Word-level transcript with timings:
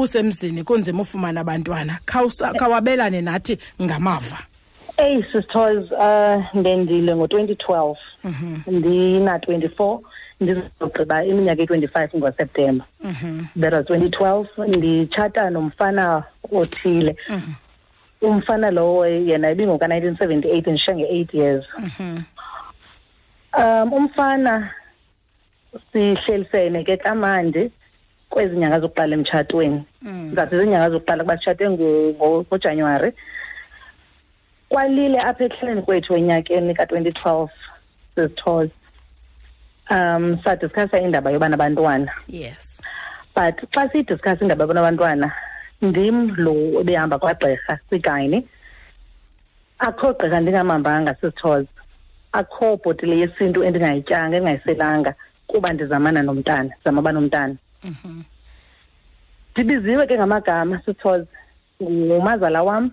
ubusemzini 0.00 0.64
kunzima 0.64 1.02
ufumana 1.02 1.40
abantwana. 1.40 1.98
Khawabelane 2.06 3.20
nathi 3.20 3.58
ngamava. 3.82 4.38
Eyi 4.96 5.24
sisters 5.32 5.92
um 5.92 6.44
ndendile 6.60 7.14
ngo-2012 7.14 7.96
ndina-24 8.66 10.00
ndizogqiba 10.40 11.24
iminyaka 11.24 11.62
eyi-25 11.62 12.16
ngoseptemba 12.16 12.84
that 13.60 13.72
was 13.72 13.86
2012 13.86 14.46
nditshata 14.76 15.50
nomfana 15.50 16.24
othile. 16.52 17.16
Umfana 18.22 18.70
lowo 18.70 19.06
yena 19.06 19.50
ibingoka-1978 19.50 20.70
ndishiya 20.70 20.96
nge-eight 20.96 21.34
years. 21.34 21.64
Um 23.58 23.92
umfana 23.92 24.70
sihlelisene 25.92 26.84
ke 26.84 26.96
kamandi. 26.96 27.70
Kwezi 28.30 28.56
nyanga 28.56 28.80
zokuqala 28.80 29.14
emtshatweni. 29.14 29.84
Zathi 30.34 30.60
zinyanga 30.60 30.90
zokuqala 30.90 31.24
kuba 31.24 31.36
sitshate 31.36 31.70
ngojanuwari 31.70 33.12
kwalile 34.68 35.18
apha 35.20 35.44
ekuhlaleni 35.44 35.82
kwethu 35.82 36.14
enyakeni 36.14 36.74
ka-twenty 36.74 37.12
twelve 37.12 37.50
sizithoza 38.14 38.70
um 39.90 40.38
sadiskhasa 40.44 41.00
indaba 41.00 41.30
yoba 41.30 41.48
nabantwana 41.48 42.12
yes. 42.28 42.80
But 43.34 43.56
xa 43.74 43.88
siyidiskhasa 43.90 44.42
indaba 44.42 44.64
yoba 44.64 44.74
nabantwana 44.74 45.32
ndim 45.82 46.34
lo 46.36 46.80
ebehamba 46.80 47.18
kwagqirha 47.18 47.78
kwigayini 47.88 48.46
akho 49.78 50.12
gqirha 50.12 50.40
ndingamambanga 50.40 51.14
sizithoza 51.14 51.68
akho 52.32 52.76
bhotile 52.76 53.18
yesintu 53.18 53.64
endingayityanga 53.64 54.36
endingayiselanga 54.36 55.14
kuba 55.46 55.72
ndizamana 55.72 56.22
nomntana 56.22 56.70
ndizama 56.74 57.00
uba 57.00 57.12
nomntana. 57.12 57.56
Ndibiziwe 59.52 60.06
ke 60.06 60.16
ngamagama 60.16 60.82
sithoze 60.84 61.26
ngumazala 61.82 62.62
wam 62.62 62.90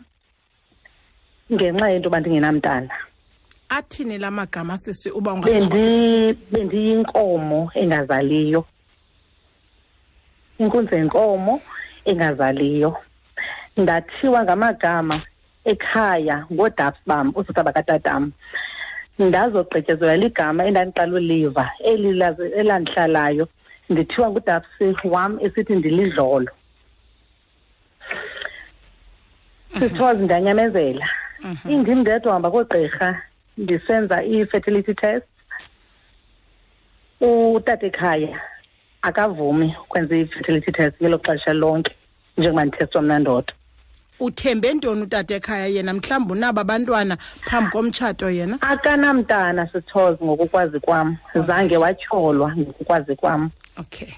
ngenxa 1.53 1.89
yento 1.89 2.07
yoba 2.07 2.19
ndingenamntana. 2.19 2.93
Athini 3.69 4.17
la 4.17 4.31
magama 4.31 4.77
sisi 4.77 5.09
uba 5.11 5.35
bendiyinkomo 6.51 7.71
engazaliyo. 7.75 8.65
Inkunzi 10.59 10.95
yenkomo 10.95 11.61
engazaliyo. 12.05 12.97
Ndathiwa 13.77 14.43
ngamagama 14.43 15.21
ekhaya 15.65 16.45
ngoodabs 16.51 16.99
bam 17.05 17.33
oosota 17.35 17.63
bakatatam. 17.63 18.31
Ndazogqityezelwa 19.19 20.17
ligama 20.17 20.65
endandiqala 20.65 21.13
uliva 21.13 21.71
eli 21.83 22.09
elandihlalayo. 22.59 23.47
Ndithiwa 23.89 24.29
ngudabsi 24.29 24.95
wam 25.03 25.39
esithi 25.41 25.75
ndilidlolo. 25.75 26.51
Sithoze 29.79 30.21
ndanyamezela 30.23 31.09
indim 31.69 31.99
ndedwa 31.99 32.33
hamba 32.33 32.51
koogqirha 32.51 33.21
ndisenza 33.57 34.23
i-fertility 34.23 34.93
test. 34.93 35.25
Utata 37.21 37.85
ekhaya 37.85 38.41
akavumi 39.01 39.75
ukwenza 39.83 40.17
i-fertility 40.17 40.71
test 40.71 40.95
ngelo 41.01 41.17
xesha 41.19 41.53
lonke 41.53 41.91
njengoba 42.37 42.65
ndithestwa 42.65 43.01
mna 43.01 43.19
ndodwa 43.19 43.53
uthembe 44.19 44.73
ntoni 44.73 45.01
utata 45.01 45.35
ekhaya 45.35 45.65
yena? 45.67 45.93
Mhlawumbi 45.93 46.33
unabo 46.33 46.59
abantwana 46.61 47.17
phambi 47.45 47.71
komtshato 47.71 48.29
yena? 48.29 48.57
Akanamntana 48.61 49.67
sithoze 49.71 50.25
ngokukwazi 50.25 50.79
kwam 50.79 51.17
zange 51.47 51.77
watyholwa 51.77 52.55
ngokukwazi 52.57 53.15
kwam 53.15 53.49
okay. 53.79 54.13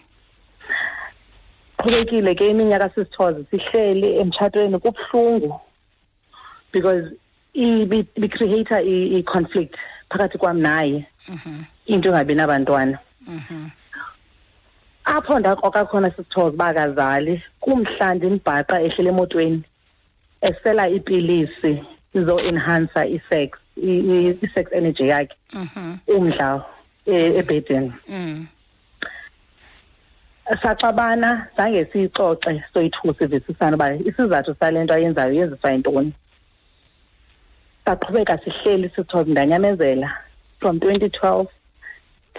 Qhubekile 1.78 2.36
ke 2.36 2.50
iminyaka 2.50 2.90
sisithoze 2.90 3.46
sihleli 3.52 4.18
emtshatweni 4.20 4.80
kubuhlungu 4.80 5.60
because 6.72 7.06
ibicreata 7.54 8.82
i-conflict 8.82 9.76
phakathi 10.10 10.38
kwam 10.38 10.60
naye. 10.62 11.08
Into 11.86 12.10
engabi 12.10 12.36
nabantwana. 12.36 13.00
Apho 15.06 15.40
ndakroka 15.40 15.86
khona 15.86 16.12
sisithoze 16.12 16.56
uba 16.56 16.68
akazali 16.68 17.44
kumhla 17.60 18.14
ndimbhaqa 18.14 18.82
ehlele 18.82 19.10
emotweni 19.10 19.64
esela 20.42 20.90
iipilisi 20.90 21.84
zo-enhancer 22.14 23.08
i-sex 23.08 23.58
i-sex 23.78 24.72
energy 24.74 25.08
yakhe. 25.08 25.36
Umdla 26.08 26.66
ebhedini 27.06 27.94
saxabana 30.64 31.48
zange 31.58 31.86
siyixoxe 31.86 32.64
soyithusa 32.74 33.24
ivisisana 33.26 33.76
uba 33.76 33.94
isizathu 33.96 34.56
sale 34.60 34.84
nto 34.84 34.94
ayenzayo 34.94 35.34
yenziswa 35.34 35.72
yintoni 35.72 36.14
saqhubeka 37.86 38.38
sihleli 38.38 38.90
sithoze 38.96 39.32
ndanyamezela 39.32 40.10
from 40.60 40.78
2012 40.78 41.48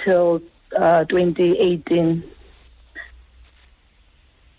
till 0.05 0.41
uh, 0.77 1.03
2018 1.03 2.17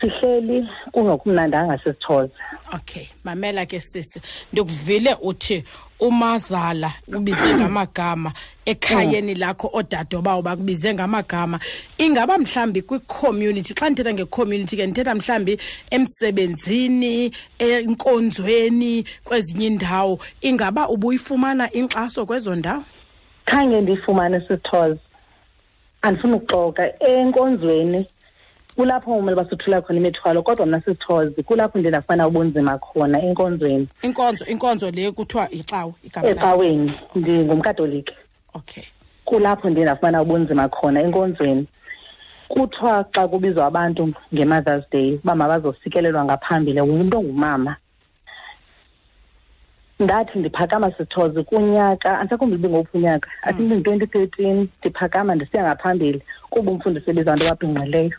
sihleli 0.02 0.68
kungokumnandanga 0.92 1.78
sisithoze 1.78 2.32
okay 2.74 3.08
mamela 3.24 3.66
ke 3.66 3.80
sisi. 3.80 4.22
Ndikuvile 4.54 5.16
uthi 5.22 5.64
umazala 6.00 6.92
ubize 7.08 7.54
ngamagama 7.54 8.34
ekhayeni 8.66 9.36
lakho 9.36 9.70
odadobawo 9.74 10.42
bakubize 10.42 10.94
ngamagama. 10.94 11.60
Ingaba 11.98 12.38
mhlambi 12.38 12.82
kwi-community 12.82 13.74
xa 13.74 13.90
ndithetha 13.90 14.14
nge-community 14.14 14.76
ke 14.76 14.88
ndithetha 14.88 15.16
mhlambi 15.16 15.58
emsebenzini 15.92 17.32
enkonzweni 17.60 19.06
kwezinye 19.24 19.66
iindawo 19.68 20.20
ingaba 20.42 20.90
ubuyifumana 20.90 21.72
inkxaso 21.72 22.26
kwezo 22.26 22.56
ndawo? 22.56 22.84
Khange 23.46 23.82
ndiyifumane 23.82 24.42
sithoze 24.48 25.00
andifuna 26.02 26.36
ukuxoka 26.36 27.00
enkonzweni 27.00 28.08
kulapho 28.82 29.14
kumele 29.16 29.36
basothula 29.36 29.82
khona 29.82 30.00
imithwalo 30.00 30.42
kodwa 30.44 30.66
mna 30.66 30.82
sisithozi 30.82 31.44
kulapho 31.44 31.80
ndiye 31.80 31.90
ndafumana 31.90 32.28
ubunzima 32.28 32.78
khona 32.78 33.22
enkonzweni. 33.22 33.88
Inkonzo 34.02 34.46
inkonzo 34.46 34.92
le 34.92 35.12
kuthiwa 35.12 35.48
yicawe 35.52 35.94
ecaweni 36.24 36.94
ndingumkatoliki 37.16 38.14
okay. 38.54 38.84
Kulapho 39.26 39.70
ndiye 39.70 39.86
ndafumana 39.86 40.22
ubunzima 40.22 40.70
khona 40.70 41.02
enkonzweni. 41.02 41.68
Kuthiwa 42.48 43.06
xa 43.14 43.28
kubizwa 43.28 43.66
abantu 43.66 44.14
nge-mothers 44.34 44.90
day 44.92 45.14
uba 45.14 45.36
mabazosikelelwa 45.36 46.26
ngaphambili 46.26 46.82
ngumntu 46.82 47.18
ongumama. 47.18 47.76
Ndathi 50.00 50.40
ndiphakama 50.40 50.92
sithozi 50.92 51.44
kunyaka 51.44 52.20
andisakhumbi 52.20 52.56
ibingophi 52.56 52.98
unyaka 52.98 53.30
i 53.44 53.54
think 53.54 53.72
in-twenty 53.72 54.08
thirteen 54.08 54.68
ndiphakama 54.80 55.36
ndisiya 55.36 55.64
ngaphambili 55.64 56.22
kuba 56.50 56.72
umfundisi 56.72 57.10
ebiza 57.10 57.34
abantu 57.34 57.48
ababhinqileyo 57.48 58.18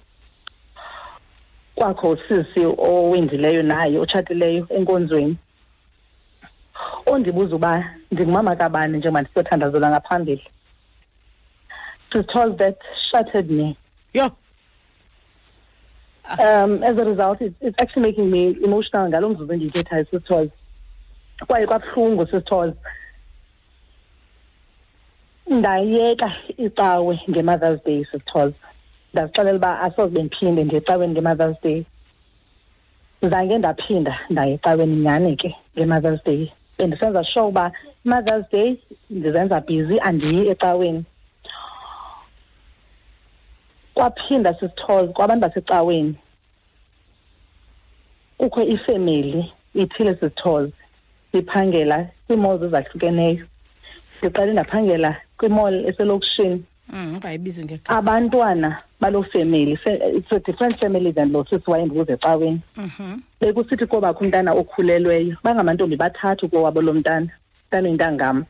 kwakho 1.75 2.11
usisi 2.11 2.61
owendileyo 2.79 3.63
naye 3.63 3.99
otshatileyo 3.99 4.67
enkonzweni. 4.71 5.37
Ondibuza 7.07 7.57
uba 7.57 7.85
ndingumama 8.11 8.57
kabani 8.57 8.99
njengoba 8.99 9.21
ndisiyothandazela 9.23 9.91
ngaphambili. 9.91 10.45
Sisithozi 12.13 12.57
that 12.57 12.79
shattered 13.11 13.51
me. 13.51 13.77
Yho 14.15 14.31
um 16.39 16.83
as 16.83 16.97
a 16.97 17.05
result 17.05 17.41
it's, 17.41 17.55
it's 17.61 17.77
actually 17.79 18.03
making 18.03 18.31
me 18.31 18.57
emotional 18.65 19.09
ngalo 19.09 19.29
mzuzu 19.29 19.53
endiyithethayo 19.53 20.05
sisithozi 20.05 20.51
kwaye 21.47 21.67
kwabuhlungu 21.67 22.27
sisithozi 22.27 22.77
ndayeka 25.47 26.33
icawe 26.57 27.21
nge-mothers 27.31 27.85
day 27.85 28.05
sisithozi 28.05 28.55
ndazixelela 29.13 29.57
uba 29.57 29.81
asoze 29.81 30.15
bendiphinde 30.15 30.65
ngecaweni 30.65 31.13
nge-mothers 31.13 31.57
day. 31.63 31.85
Zange 33.23 33.59
ndaphinda 33.59 34.19
ndaya 34.31 34.55
ecaweni 34.55 34.97
nyhani 34.97 35.37
ke 35.37 35.57
nge-mothers 35.77 36.25
day. 36.25 36.53
Bendisenza 36.79 37.25
sure 37.25 37.47
uba 37.47 37.73
i-mothers 38.05 38.47
day 38.53 38.77
ndizenza 39.11 39.61
busy 39.61 40.01
andiyi 40.01 40.49
ecaweni. 40.49 41.05
Kwaphinda 43.95 44.55
sisithoze 44.55 45.13
kwabantu 45.13 45.43
basecaweni. 45.47 46.15
Kukho 48.39 48.63
ifemeli 48.63 49.53
ithile 49.75 50.15
sisithoze 50.15 50.73
ndiphangela 51.33 52.09
kwiimall 52.27 52.65
ezahlukeneyo. 52.65 53.47
Ndiqale 54.23 54.53
ndaphangela 54.53 55.17
kwimall 55.39 55.87
eselokishini. 55.87 56.65
Ungayibizi 56.93 57.65
mm, 57.65 57.79
abantwana 57.87 58.83
baloo 59.03 59.25
family 59.33 59.77
it's 59.85 60.33
a 60.33 60.39
different 60.39 60.79
family 60.79 61.13
than 61.13 61.33
lo 61.33 61.45
sisi 61.45 61.71
wayendibuza 61.71 62.13
ecaweni 62.13 62.61
bekusithi 63.41 63.87
kobakho 63.87 64.25
umntana 64.25 64.53
okhulelweyo. 64.55 65.37
Bangamantombi 65.43 65.97
bathathu 65.97 66.49
kowabo 66.49 66.81
lo 66.81 66.93
mntana. 66.95 67.29
Mntana 67.67 67.89
oyintangam 67.89 68.45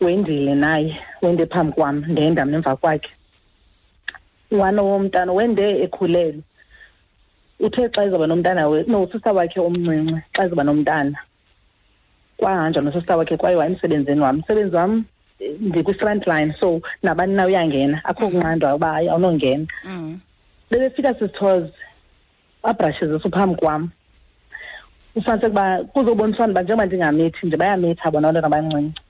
wendile 0.00 0.54
naye 0.54 0.98
wende 1.22 1.46
phambi 1.46 1.72
kwam 1.72 2.04
ndenda 2.08 2.44
mnemva 2.44 2.76
kwakhe. 2.76 3.10
One 4.50 4.80
womntana 4.80 5.32
wende 5.32 5.82
ekhulelwe. 5.84 6.42
Uthe 7.60 7.88
xa 7.94 8.04
izawuba 8.04 8.26
nomntana 8.26 8.68
we 8.68 8.84
no 8.88 9.02
usista 9.02 9.32
wakhe 9.32 9.60
omncinci 9.60 10.22
xa 10.34 10.44
izawuba 10.44 10.64
nomntana. 10.64 11.18
Kwahanjwa 12.36 12.82
nosista 12.82 13.16
wakhe 13.16 13.36
kwayiwa 13.36 13.66
emsebenzini 13.66 14.20
wam. 14.20 14.36
Umsebenzi 14.38 14.76
wam 14.76 14.92
eh, 14.98 15.04
ndikwi-front 15.40 16.26
line 16.26 16.54
so 16.60 16.80
nabani 17.02 17.34
na 17.34 17.46
uyangena 17.46 18.00
akho 18.04 18.28
kunqandwa 18.28 18.74
uba 18.74 18.92
hayi 18.92 19.08
awunongena. 19.08 19.66
Mm. 19.84 20.20
bebefika 20.70 21.14
sisithozi 21.14 21.72
abrashizisa 22.62 23.28
phambi 23.30 23.56
kwam. 23.56 23.90
Ufumaniseke 25.16 25.50
uba 25.52 25.84
kuzoboniswana 25.84 26.52
uba 26.52 26.62
njengoba 26.62 26.86
ndingamithi 26.86 27.46
nje 27.46 27.56
bayamitha 27.56 28.10
bona 28.10 28.28
abantwana 28.28 28.46
abancinci. 28.46 29.00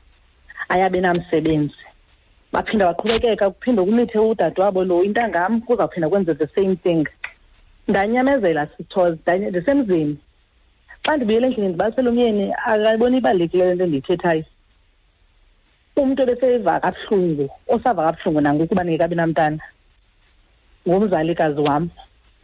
Ayabe 0.69 1.01
namsebenzi. 1.01 1.75
Baphinda 2.53 2.87
baqhubekeka 2.87 3.51
kuphinde 3.51 3.83
kumithe 3.83 4.19
udade 4.19 4.61
wabo 4.63 4.85
lo 4.85 5.03
intangam 5.05 5.61
kuzawuphinda 5.61 6.09
kwenze 6.09 6.35
the 6.35 6.47
same 6.55 6.77
thing. 6.77 7.07
Ndanyamezela 7.89 8.67
sithozi 8.77 9.19
ndanye- 9.27 9.51
ndisemzini. 9.51 10.17
Xa 11.05 11.17
ndibuyele 11.17 11.47
endlini 11.47 11.69
ndibalisela 11.69 12.11
umyeni 12.11 12.53
akayiboni 12.67 13.19
ibalulekileyo 13.19 13.73
into 13.73 13.85
endiyithethayo. 13.85 14.45
Umntu 15.97 16.23
ebeseyiva 16.23 16.81
kabuhlungu 16.81 17.47
osava 17.69 18.03
kabuhlungu 18.07 18.41
nangoku 18.41 18.73
uba 18.75 18.83
ndingekabi 18.85 19.15
namntana 19.15 19.59
ngumzalikazi 20.89 21.61
wam 21.61 21.89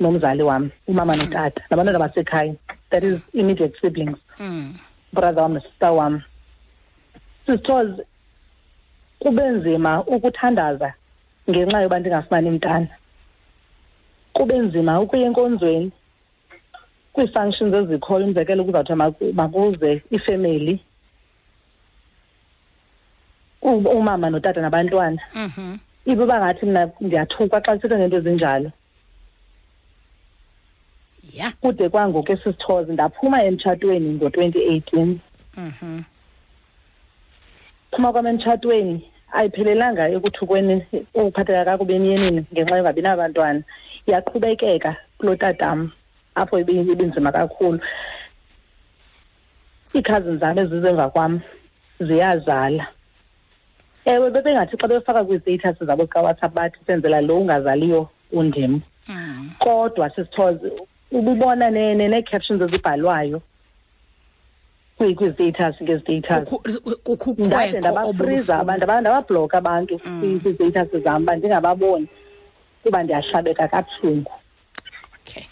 nomzali 0.01 0.43
wam 0.43 0.71
umama 0.89 1.17
notata 1.17 1.61
nabantwana 1.71 1.99
basekhaya 1.99 2.55
that 2.91 3.03
is 3.05 3.21
immediate 3.35 3.75
siblings. 3.81 4.19
Mm. 4.41 4.75
brother 5.13 5.43
wam 5.43 5.53
nosister 5.55 5.93
wam 5.93 6.23
sisithozi 7.47 8.03
kube 9.19 9.49
nzima 9.49 10.05
ukuthandaza 10.05 10.95
ngenxa 11.51 11.81
yoba 11.83 11.99
ndingafumani 11.99 12.51
mntana. 12.51 12.89
Kube 14.33 14.59
nzima 14.59 15.01
ukuya 15.01 15.27
enkonzweni 15.27 15.93
kwii-functions 17.13 17.75
ezikhoyo 17.75 18.25
umzekelo 18.27 18.65
kuzawuthiwa 18.65 18.97
maku- 18.97 19.33
makuze 19.35 20.03
ifemeli 20.11 20.81
umama 23.62 24.31
notata 24.31 24.61
nabantwana 24.61 25.23
Mhm. 25.35 25.76
ibe 26.06 26.23
uba 26.25 26.38
ngathi 26.41 26.67
mna 26.67 26.91
ndiyathukwa 27.00 27.61
xa 27.61 27.73
sithetha 27.76 27.99
ngento 27.99 28.17
ezinjalo 28.17 28.70
Yeah. 31.32 31.53
kude 31.61 31.88
kwangoku 31.88 32.32
esisithozi 32.32 32.93
ndaphuma 32.93 33.44
emtshatweni 33.44 34.14
ngo-twenty 34.19 34.59
eighteen 34.59 35.20
Mhm. 35.56 36.03
phuma 37.91 38.12
kwam 38.12 38.26
emtshatweni 38.26 39.09
ayiphelelanga 39.32 40.11
ekuthukweni 40.12 40.85
ukuphatheka 41.15 41.65
kakubi 41.65 41.94
emyenini 41.94 42.44
ngenxa 42.53 42.76
yongabi 42.76 43.03
nabantwana 43.03 43.62
yaqhubekeka 44.06 44.97
kuloo 45.19 45.37
tatam 45.37 45.91
apho 46.35 46.58
ibe- 46.61 46.85
ibinzima 46.93 47.32
kakhulu 47.32 47.81
iikhazini 49.94 50.37
zam 50.38 50.58
ezisemva 50.58 51.08
kwam 51.11 51.41
ziyazala 52.00 52.87
ewe 54.05 54.31
bebengathi 54.31 54.77
xa 54.77 54.89
befaka 54.89 55.25
kwii-status 55.25 55.87
zabo 55.87 56.03
zikawhatsapp 56.05 56.55
bathi 56.55 56.79
senzela 56.87 57.21
lo 57.21 57.39
ungazaliyo 57.39 58.09
undim 58.33 58.81
Mm. 59.09 59.51
kodwa 59.59 60.11
sisithoze 60.11 60.73
ububona 61.11 61.71
ne- 61.71 61.95
ne- 61.95 62.09
nee-captions 62.09 62.63
ezibhalwayo 62.63 63.43
kwi- 64.99 65.15
kwii-status 65.15 65.83
ngezi-status 65.83 66.49
Kukho- 66.49 66.97
kukho 67.03 67.31
ndade 67.39 67.79
uqweko 67.79 67.79
ndabafriza 67.79 68.55
abantu 68.59 68.85
obuluhlungu. 68.85 68.89
aba- 68.93 69.01
ndababhlokha 69.01 69.59
abantu 69.59 70.01
Mm. 70.07 70.41
kwii-status 70.41 71.03
zam 71.05 71.23
uba 71.23 71.37
ndingababoni 71.37 72.09
kuba 72.83 73.03
ndiyahlabeka 73.03 73.69
kabuhlungu 73.69 74.33
Okay. 75.27 75.45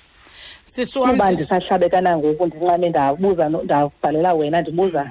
Sisi 0.64 0.98
wam 0.98 1.10
kuba 1.10 1.24
dis- 1.26 1.32
ndisahlabeka 1.32 2.00
nangoku 2.00 2.46
ndinqame 2.46 2.88
ndabuza 2.88 3.48
no- 3.48 3.62
ndabhalela 3.62 4.34
wena 4.34 4.60
ndibuza 4.60 5.10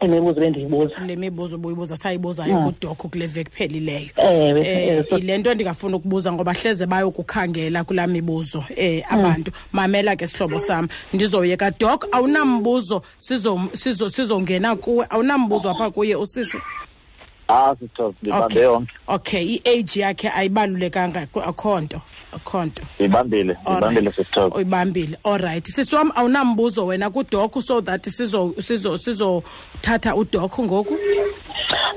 imibuzo 0.00 0.40
bendiyibuza 0.40 0.94
le 1.06 1.16
mibuzo 1.16 1.56
ubuyibuza 1.56 1.96
sayibuzayo 1.96 2.60
Mm. 2.60 2.64
kudokho 2.72 3.08
kule 3.08 3.26
veki 3.26 3.50
phelileyo. 3.50 4.08
Ewe 4.16 4.60
eh 4.60 4.88
ewe, 4.88 5.04
so- 5.10 5.16
yile 5.18 5.38
nto 5.38 5.54
ndingafuna 5.54 5.96
ukubuza 5.96 6.32
ngoba 6.32 6.52
hleze 6.52 6.86
bayokukhangela 6.86 7.84
kulaa 7.84 8.06
mibuzo 8.06 8.64
eh 8.76 9.02
abantu. 9.12 9.50
Mamela 9.72 10.16
ke 10.16 10.26
sihlobo 10.26 10.58
sam 10.60 10.88
ndizoyeka. 11.12 11.70
Dok 11.70 12.06
awunambuzo 12.12 13.02
sizo 13.18 13.60
sizo 13.74 14.10
sizongena 14.10 14.76
kuwe. 14.76 15.06
Awunambuzo 15.10 15.70
apha 15.70 15.90
kuye 15.90 16.16
usisi 16.16 16.58
ah 17.48 17.74
sisithozi 17.74 18.16
ndibambe 18.22 18.44
Okay. 18.46 18.62
yonke. 18.62 18.92
Okay 19.08 19.44
i-age 19.56 20.00
yakhe 20.00 20.28
ayibalulekanga 20.30 21.26
ku- 21.26 21.40
akho 21.40 21.80
nto. 21.80 22.00
Akho 22.32 22.64
nto 22.64 22.82
ndiyibambile 22.94 23.56
ndiyibambile 23.62 24.12
sisithozi 24.12 24.54
uyibambile. 24.56 25.18
Alright 25.24 25.66
sisi 25.66 25.94
wam 25.94 26.10
awunambuzo 26.14 26.86
wena 26.86 27.10
kudokho 27.10 27.62
so 27.62 27.80
that 27.80 28.08
sizo 28.08 28.54
sizo 28.62 28.98
sizothatha 28.98 30.16
udokho 30.16 30.64
ngoku? 30.64 30.96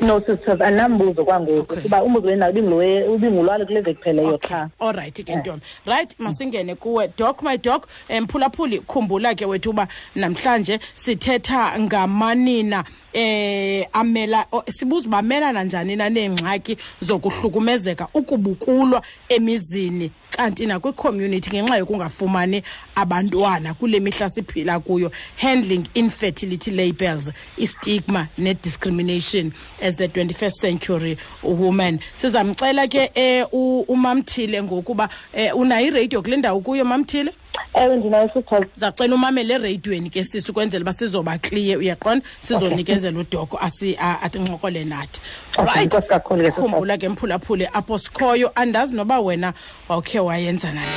No 0.02 0.20
sisters 0.20 0.62
andinambuzo 0.62 1.26
kwangoku. 1.26 1.60
Okay. 1.60 1.82
kuba 1.84 2.04
umbuzo 2.04 2.28
wena 2.28 2.50
ubingulo- 2.50 3.14
ubingulwalo 3.16 3.66
kule 3.66 3.82
veki 3.82 4.04
pheleyo 4.04 4.28
Okay. 4.36 4.50
qha 4.50 4.70
alright 4.80 5.24
ke 5.26 5.36
ntombi. 5.36 5.62
Right 5.86 6.16
masingene 6.20 6.76
kuwe. 6.76 7.10
Doc 7.18 7.42
my 7.44 7.58
doc 7.58 7.88
eh, 8.10 8.22
mphulaphuli 8.22 8.80
khumbula 8.80 9.36
ke 9.36 9.46
wethu 9.46 9.70
uba 9.70 9.88
namhlanje 10.16 10.80
sithetha 10.96 11.80
ngamanina 11.80 12.84
eh 13.14 13.88
amela 13.94 14.46
o- 14.52 14.64
sibuza 14.72 15.08
uba 15.08 15.18
amelana 15.18 15.64
njani 15.64 15.96
na 15.96 16.10
neengxaki 16.10 16.78
zokuhlukumezeka 17.02 18.08
ukubukulwa 18.14 19.02
emizini 19.30 20.12
kanti 20.30 20.66
nakwicommunity 20.66 21.50
ngenxa 21.50 21.78
yokungafumani 21.78 22.64
abantwana 22.96 23.74
kule 23.74 24.00
mihla 24.00 24.30
siphila 24.30 24.80
kuyo. 24.80 25.12
Handling 25.36 25.84
infertility 25.94 26.72
labels 26.72 27.30
istigma 27.58 28.28
nediscrimination 28.38 29.52
as 29.82 29.96
the 29.98 30.08
21st 30.08 30.62
century 30.62 31.18
woman. 31.44 32.00
Sizamcela 32.14 32.88
ke 32.88 33.12
eh, 33.16 33.46
u- 33.52 33.82
umamthile 33.88 34.64
ngokuba 34.64 35.10
eh, 35.34 35.56
unayo 35.58 35.88
iradio 35.88 36.22
kule 36.22 36.38
ndawo 36.38 36.60
kuyo 36.60 36.86
mamthile? 36.86 37.34
Ewe 37.74 37.98
ndinayo 37.98 38.30
sisters 38.34 38.68
zacela 38.76 39.16
umamele 39.16 39.54
ereyidweni 39.54 40.10
ke 40.10 40.24
sisi 40.24 40.52
ukwenzela 40.52 40.82
uba 40.84 40.94
sizoba 40.94 41.38
kliye 41.38 41.78
uyaqonda? 41.78 42.26
Sizonikezela 42.40 43.20
udoko 43.20 43.58
asi- 43.58 43.98
a- 44.00 44.22
atinconkole 44.22 44.86
nathi. 44.86 45.22
Okay, 45.58 45.66
right? 45.74 45.94
Inkosi 45.94 46.08
kakhulu 46.08 46.44
ke, 46.44 46.46
sister. 46.52 46.64
khumbula 46.64 46.98
ke 46.98 47.10
mphulaphule 47.10 47.68
apho 47.74 47.98
sikhoyo. 47.98 48.52
Andazi 48.56 48.96
noba 48.96 49.20
wena 49.20 49.54
wawukhe 49.90 50.20
wayenza 50.20 50.72
nani 50.72 50.92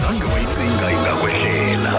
zange 0.00 0.24
wayicinga 0.24 0.90
ingakwehlela. 0.92 1.92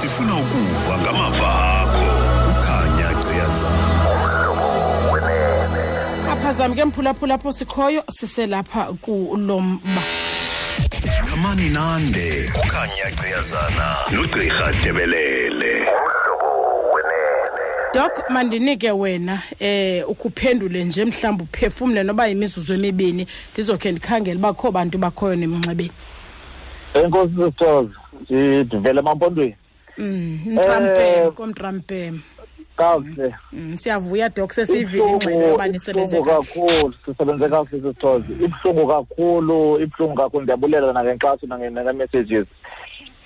Sifuna 0.00 0.34
ukuva 0.34 0.98
ngamava 0.98 1.50
akho. 1.80 2.04
Kukhanya 2.46 3.08
gqiyazana 3.20 3.94
apha 6.32 6.52
zam 6.52 6.74
ke 6.74 6.84
mphulaphula 6.84 7.34
apho 7.34 7.52
sikhoyo 7.52 8.02
siselapha 8.10 8.92
kulomba 9.00 10.02
khamani 11.30 11.68
nande. 11.68 12.50
Kukhanya 12.52 13.06
gqiyazana 13.14 13.86
nogqirha 14.12 14.72
tebelele 14.82 15.86
doc 17.94 18.30
mandinike 18.30 18.90
wena 18.90 19.42
eh 19.60 20.08
ukuphendule 20.08 20.84
nje 20.84 21.04
mhlawumbi 21.04 21.44
uphefumle 21.44 22.02
noba 22.02 22.26
yimizuzu 22.26 22.74
emibini. 22.74 23.26
Ndizokhe 23.52 23.92
ndikhangele 23.92 24.38
uba 24.38 24.52
kho 24.52 24.72
bantu 24.72 24.98
bakhoyo 24.98 25.36
nemnxebeni. 25.36 25.90
Enkosi 26.94 27.34
sisithozi 27.34 27.94
ndivele 28.30 29.00
emampondweni. 29.00 29.56
Mm, 29.98 30.40
mtrampem 30.46 31.26
Eh, 31.26 31.32
komtrampem 31.32 32.20
kakuhle 32.76 33.34
Mm, 33.52 33.76
siyavuya 33.78 34.28
doc 34.28 34.52
sesiyivile 34.52 35.10
ingxelo 35.10 35.46
yoba 35.48 35.68
nisebenze 35.68 36.22
kakhulu 36.22 36.94
sisebenze 37.06 37.48
kakuhle 37.48 37.80
sisithozi 37.82 38.32
ibuhlungu 38.44 38.86
kakhulu 38.88 39.80
ibuhlungu 39.80 40.14
kakhulu 40.16 40.42
ndiyabulela 40.42 40.92
nangenkxaso 40.92 41.46
nange- 41.46 41.70
nange-messages 41.70 42.46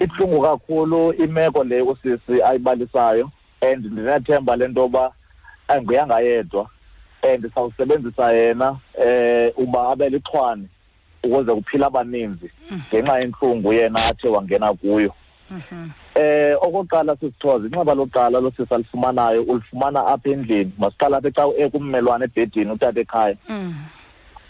ibuhlungu 0.01 0.43
kakhulu 0.43 1.13
imeko 1.13 1.65
le 1.65 1.83
usisi 1.83 2.43
ayibalisayo 2.49 3.31
and 3.61 3.87
ndinethemba 3.87 4.57
le 4.57 4.69
nto 4.69 4.81
yoba 4.81 5.13
anguyanga 5.69 6.21
yedwa 6.21 6.69
and 7.33 7.51
sawusebenzisa 7.55 8.33
yena 8.33 8.77
eh 9.05 9.53
uba 9.57 9.89
abe 9.89 10.09
lixhwane 10.09 10.65
ukuze 11.25 11.55
kuphila 11.55 11.87
abaninzi 11.87 12.51
ngenxa 12.93 13.19
yentlungu 13.19 13.73
yena 13.73 14.05
athe 14.07 14.29
wangena 14.29 14.73
kuyo. 14.75 15.13
Mhm. 15.51 15.89
Eh 16.19 16.57
okokuqala 16.61 17.17
sisithoze 17.17 17.67
inxeba 17.67 17.95
lokuqala 17.95 18.41
losisi 18.41 18.75
alifumanayo 18.75 19.43
ulifumana 19.43 20.07
apha 20.07 20.31
endlini. 20.31 20.73
Masiqala 20.79 21.17
apha 21.17 21.31
xa 21.31 21.45
ekummelwane 21.59 22.25
ebhedini 22.25 22.71
utata 22.73 23.01
ekhaya. 23.01 23.37
Mm, 23.49 23.75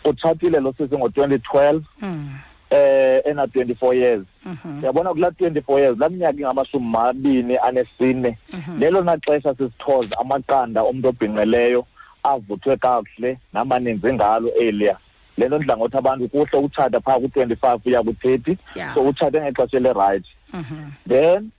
utshatile 0.04 0.60
lo 0.60 0.72
sisi 0.72 0.96
ngo-twenty 0.96 1.38
twelve. 1.38 1.84
Mm, 2.02 2.28
eh 2.70 3.20
ena-twenty-four 3.24 3.94
years. 3.94 4.24
Mhm, 4.46 4.82
uyabona 4.82 5.10
kulaa 5.14 5.30
twenty-four 5.30 5.80
years 5.80 5.98
laa 5.98 6.08
minyaka 6.08 6.38
ingamashumi 6.40 6.86
mabini 6.90 7.56
anesine. 7.58 8.38
Lelona 8.78 9.16
xesha 9.16 9.54
sisithoze 9.54 10.14
amaqanda 10.20 10.82
omntu 10.82 11.08
obhinqileyo 11.08 11.84
avuthwe 12.22 12.76
kakuhle 12.76 13.38
namaninzi 13.52 14.12
ngalo 14.14 14.48
eliya 14.54 14.96
le 15.36 15.46
nto 15.46 15.56
ndidla 15.56 15.76
ngothi 15.76 15.96
abantu 15.96 16.28
kuhle 16.28 16.58
utshata 16.58 17.00
phaa 17.00 17.18
ku-twenty-five 17.20 17.80
uya 17.86 18.02
ku-thirty 18.02 18.56
so 18.94 19.00
utshate 19.02 19.40
ngexesha 19.40 19.76
elirayithi 19.76 20.28
Mhm. 20.52 20.90
then 21.08 21.50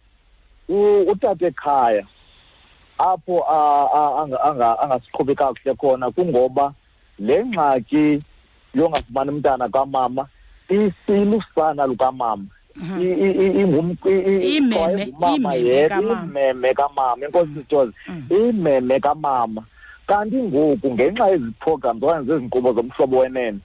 u- 0.69 1.03
utata 1.11 1.47
ekhaya 1.47 2.05
apho 2.97 3.43
a- 3.49 3.89
a- 3.99 4.23
anga- 4.23 4.41
anga- 4.43 4.79
angasiqhubi 4.79 5.35
kakuhle 5.35 5.75
khona 5.75 6.11
kungoba 6.11 6.73
le 7.19 7.45
ngxaki 7.45 8.21
yongafumani 8.75 9.29
umntana 9.31 9.69
kamama 9.69 10.27
isilusana 10.69 11.85
lukamama. 11.87 12.45
I- 13.01 13.03
i- 13.03 13.37
i- 13.45 13.61
ingum- 13.61 13.97
i- 14.05 14.23
i- 14.31 14.57
Imeme, 14.57 14.75
kwa 14.75 14.91
engumama 14.91 15.55
imeme 15.55 15.69
yedwa, 15.69 15.97
kamama. 15.97 16.23
imeme 16.25 16.73
kamama 16.73 17.25
enkosi 17.25 17.53
sithoze 17.53 17.91
imeme 18.29 18.99
kamama. 18.99 19.63
Kanti 20.07 20.35
ngoku 20.37 20.87
ngenxa 20.93 21.27
yezi 21.27 21.51
programs 21.59 22.03
okanye 22.03 22.25
zezi 22.25 22.45
nkqubo 22.45 22.73
zomhlobo 22.73 23.17
wenene 23.19 23.59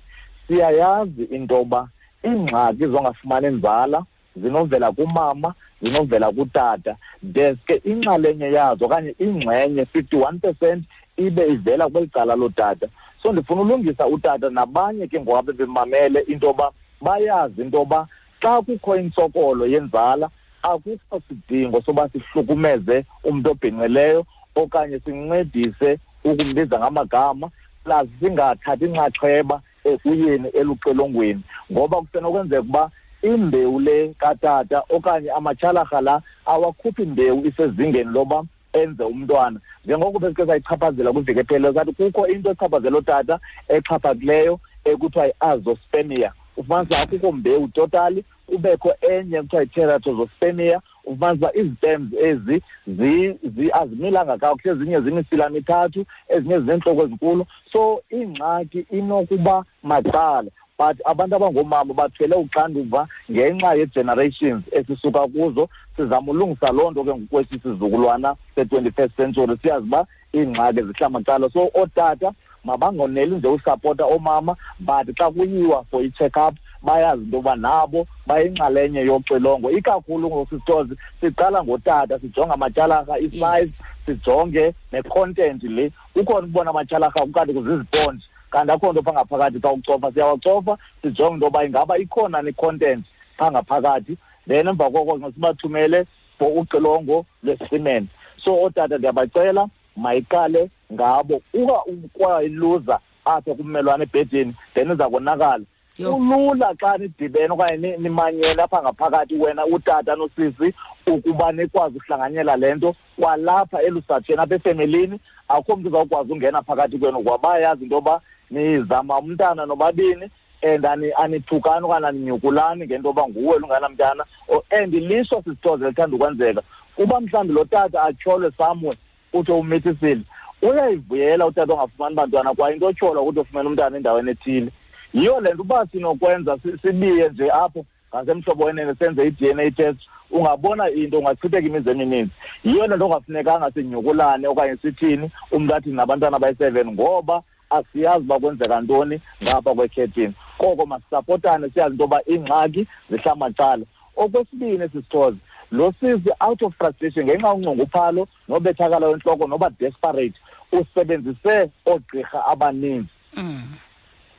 siyayazi 0.48 1.22
into 1.30 1.54
yoba 1.54 1.88
iingxaki 2.24 2.86
zongafumani 2.86 3.46
nzala 3.46 4.02
zinovela 4.36 4.92
kumama 4.92 5.54
zinovela 5.82 6.32
kutata. 6.32 6.96
Deske 7.22 7.74
inxalenye 7.84 8.52
yazo 8.52 8.84
okanye 8.84 9.14
ingxenye 9.18 9.86
fifty-one 9.86 10.38
percent 10.38 10.84
ibe 11.16 11.46
ivela 11.48 11.88
kweli 11.88 12.08
cala 12.08 12.36
lotata. 12.36 12.86
So 13.22 13.32
ndifuna 13.32 13.62
ulungisa 13.62 14.06
utata 14.06 14.50
nabanye 14.50 15.06
ke 15.06 15.20
ngoku 15.20 15.42
bebemamele 15.42 16.20
into 16.20 16.46
yoba 16.46 16.70
bayazi 17.00 17.62
into 17.62 17.78
yoba 17.78 18.08
xa 18.40 18.62
kukho 18.62 18.96
intsokolo 18.96 19.66
yenzala 19.66 20.30
akukho 20.62 21.20
sidingo 21.28 21.82
soba 21.82 22.08
sihlukumeze 22.08 23.04
umntu 23.24 23.50
obhinqileyo 23.50 24.26
okanye 24.54 24.98
sincedise 25.00 25.98
ukumbiza 26.24 26.78
ngamagama 26.78 27.50
plus 27.84 28.08
singathathi 28.20 28.84
inxaxheba 28.84 29.60
ekuyeni 29.84 30.48
eluxilongweni 30.48 31.42
ngoba 31.72 31.96
kusenokwenzeka 31.96 32.60
uba 32.60 32.90
imbewu 33.24 33.80
le 33.80 34.14
katata 34.18 34.82
okanye 34.90 35.30
amatyhalarha 35.30 36.00
la 36.00 36.22
awakhuphi 36.46 37.02
imbewu 37.02 37.46
isezingeni 37.46 38.10
loba 38.12 38.44
enze 38.72 39.02
umntwana. 39.04 39.60
Njengoko 39.84 40.18
besike 40.18 40.46
sayichaphazela 40.46 41.12
kwiveki 41.12 41.40
epheleyo 41.40 41.74
sathi 41.74 41.92
kukho 41.92 42.26
into 42.28 42.50
echaphazela 42.50 42.98
otata 42.98 43.38
exhaphakileyo 43.68 44.60
ekuthiwa 44.84 45.26
yi-azospemia 45.26 46.32
ufumanisa 46.56 46.98
akukho 46.98 47.32
mbewu 47.32 47.68
totally 47.68 48.24
kubekho 48.46 48.92
enye 49.00 49.42
kuthiwa 49.42 49.62
yi-teratosspemia 49.62 50.80
ufumanisa 51.04 51.50
uba 51.50 51.58
izi-stems 51.60 52.12
ezi 52.22 52.62
zi- 52.86 53.38
zi- 53.56 53.70
azimilanga 53.72 54.38
kakuhle 54.38 54.72
ezinye 54.72 55.00
zimisila 55.00 55.48
mithathu 55.50 56.04
ezinye 56.28 56.58
zineentloko 56.60 57.02
ezinkulu. 57.02 57.46
So 57.72 58.02
ingxaki 58.10 58.86
inokuba 58.90 59.64
macala 59.82 60.50
but 60.76 60.96
abantu 61.06 61.36
abangoomama 61.36 61.94
bathwele 61.94 62.34
uxanduva 62.34 63.06
ngenxa 63.30 63.74
ye-generations 63.74 64.64
esisuka 64.72 65.26
kuzo. 65.28 65.68
Sizama 65.96 66.32
ulungisa 66.32 66.72
loo 66.72 66.90
nto 66.90 67.04
ke 67.04 67.14
ngokwesi 67.14 67.58
sizukulwana 67.62 68.36
se-twenty-first 68.54 69.16
century. 69.16 69.56
Siyazi 69.62 69.86
uba 69.86 70.06
iingxaki 70.34 70.82
zihla 70.82 71.08
macala 71.08 71.50
so 71.50 71.70
ootata 71.74 72.32
mabangoneli 72.64 73.36
nje 73.36 73.48
usapota 73.48 74.04
oomama 74.04 74.56
but 74.80 75.16
xa 75.18 75.30
kuyiwa 75.30 75.84
for 75.90 76.02
i-check 76.02 76.36
up 76.36 76.54
bayazi 76.82 77.22
into 77.22 77.36
yoba 77.36 77.56
nabo 77.56 78.06
bayinxalenye 78.26 79.00
yoxilongo. 79.00 79.70
Ikakhulu 79.70 80.28
ngosisitozi 80.28 80.94
siqala 81.20 81.64
ngotata 81.64 82.18
sijonge 82.18 82.52
amatyhalarha 82.52 83.18
isize 83.18 83.58
Yes. 83.58 83.82
sijonge 84.06 84.74
ne-content 84.92 85.62
le. 85.62 85.92
Kukhona 86.14 86.46
ukubona 86.46 86.70
amatyhalarha 86.70 87.20
kukanti 87.26 87.52
kuziziponji 87.54 88.24
kanti 88.54 88.72
akho 88.72 88.92
nto 88.92 89.02
phaa 89.02 89.12
ngaphakathi 89.12 89.58
xa 89.60 89.72
ucofa 89.72 90.12
siyawacofa 90.12 90.78
sijonge 91.02 91.34
into 91.34 91.46
yoba 91.46 91.64
ingaba 91.64 91.98
ikhona 91.98 92.42
ne-content 92.42 93.04
phaa 93.38 93.50
ngaphakathi 93.50 94.16
then 94.48 94.68
emva 94.68 94.90
koko 94.90 95.18
sibathumele 95.34 96.06
for 96.38 96.48
uxilongo 96.58 97.24
lwesimen 97.42 98.06
so 98.44 98.54
ootata 98.54 98.98
ndiyabacela 98.98 99.68
mayiqale 99.96 100.70
ngabo. 100.92 101.40
Uka 101.54 101.84
ukwayiluza 101.84 102.98
apha 103.24 103.54
kummelwane 103.54 104.02
ebhedini 104.04 104.54
then 104.74 104.90
iza 104.90 105.08
konakala. 105.08 105.64
Kulula 105.96 106.74
xa 106.80 106.98
nidibene 106.98 107.52
okanye 107.54 107.76
ni- 107.76 107.96
nimanyene 107.96 108.62
apha 108.62 108.82
ngaphakathi 108.82 109.34
wena 109.34 109.66
utata 109.66 110.16
nosisi 110.16 110.74
ukuba 111.06 111.52
nikwazi 111.52 111.96
uhlanganyela 111.98 112.56
le 112.56 112.74
nto 112.74 112.94
kwalapha 113.20 113.82
elusatsheni 113.82 114.40
apha 114.42 114.54
efemelini. 114.54 115.20
Akho 115.48 115.76
mntu 115.76 115.88
uzawukwazi 115.88 116.32
ungena 116.32 116.62
phakathi 116.62 116.98
kwenu 116.98 117.18
kuba 117.18 117.38
bayazi 117.38 117.84
into 117.84 117.94
yoba 117.94 118.20
nizama 118.50 119.18
umntana 119.18 119.66
nobabini 119.66 120.30
and 120.62 120.86
ani- 120.86 121.12
anithukani 121.16 121.84
okanye 121.86 122.06
aninyukulani 122.06 122.86
ngento 122.86 123.08
yoba 123.08 123.28
nguwe 123.28 123.58
lunganamntana 123.58 124.24
O- 124.48 124.64
and 124.70 124.92
lisho 124.94 125.42
sisithoze 125.44 125.86
lithanda 125.86 126.16
ukwenzeka. 126.16 126.62
Uba 126.98 127.20
mhlawumbi 127.20 127.52
lo 127.54 127.64
tata 127.64 128.02
atyholwe 128.02 128.50
somewhere 128.58 128.98
uthi 129.32 129.52
umithisile 129.52 130.20
uyayivuyela 130.62 131.46
utata 131.46 131.72
ongafumani 131.72 132.14
bantwana 132.16 132.54
kwa 132.54 132.72
into 132.72 132.86
otyholwa 132.86 133.22
ukuthi 133.22 133.40
ufumene 133.40 133.68
umntana 133.68 133.96
endaweni 133.96 134.30
ethile. 134.30 134.70
Yiyo 135.14 135.40
le 135.40 135.52
nto 135.54 135.62
uba 135.62 135.86
sinokwenza 135.92 136.58
si- 136.62 136.78
sibiye 136.82 137.28
nje 137.28 137.50
apho 137.50 137.84
ngasemhlobo 138.14 138.64
wenene 138.64 138.94
senze 138.94 139.26
i-d 139.26 139.50
n 139.52 139.60
a 139.60 139.70
test 139.70 139.98
ungabona 140.30 140.90
into 140.90 141.18
ungachitheka 141.18 141.66
imizi 141.66 141.90
emininzi. 141.90 142.30
Yiyo 142.64 142.86
le 142.86 142.96
nto 142.96 143.06
ungafunekanga 143.06 143.70
sinyukulane 143.70 144.48
okanye 144.48 144.76
sithini 144.76 145.30
umntu 145.52 145.74
athi 145.74 145.90
nabantwana 145.90 146.38
bayi-seven 146.38 146.90
ngoba 146.92 147.42
asiyazi 147.74 148.24
uba 148.24 148.38
kwenzeka 148.40 148.80
ntoni 148.80 149.20
ngapha 149.42 149.74
kwekhethini 149.74 150.34
koko 150.58 150.86
masisapotane 150.86 151.70
siyazi 151.70 151.92
into 151.92 152.04
yoba 152.04 152.20
iingxaki 152.28 152.86
zihla 153.10 153.34
macala 153.34 153.84
okwesibini 154.16 154.88
sisithoze 154.88 155.36
lo 155.72 155.92
sisi 156.00 156.30
out 156.40 156.62
of 156.62 156.74
frustration 156.78 157.26
ngenxa 157.26 157.48
yoncunguphalo 157.48 158.28
nobethakala 158.48 159.06
wentloko 159.08 159.46
noba 159.46 159.70
desperate 159.80 160.34
usebenzise 160.72 161.70
oogqirha 161.86 162.46
abaninzi. 162.46 163.08
Mm. 163.36 163.62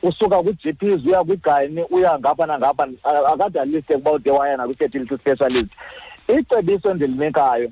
usuka 0.02 0.42
kwi-GPs 0.42 1.06
uya 1.06 1.24
kwigayini 1.24 1.82
uya 1.90 2.18
ngapha 2.18 2.46
nangapha 2.46 2.88
a- 3.04 3.32
akadaliste 3.32 3.94
ukuba 3.94 4.12
ude 4.12 4.30
waya 4.30 4.56
nakwi-fertility 4.56 5.18
specialist. 5.18 5.70
Icebiso 6.28 6.90
endilinikayo 6.90 7.70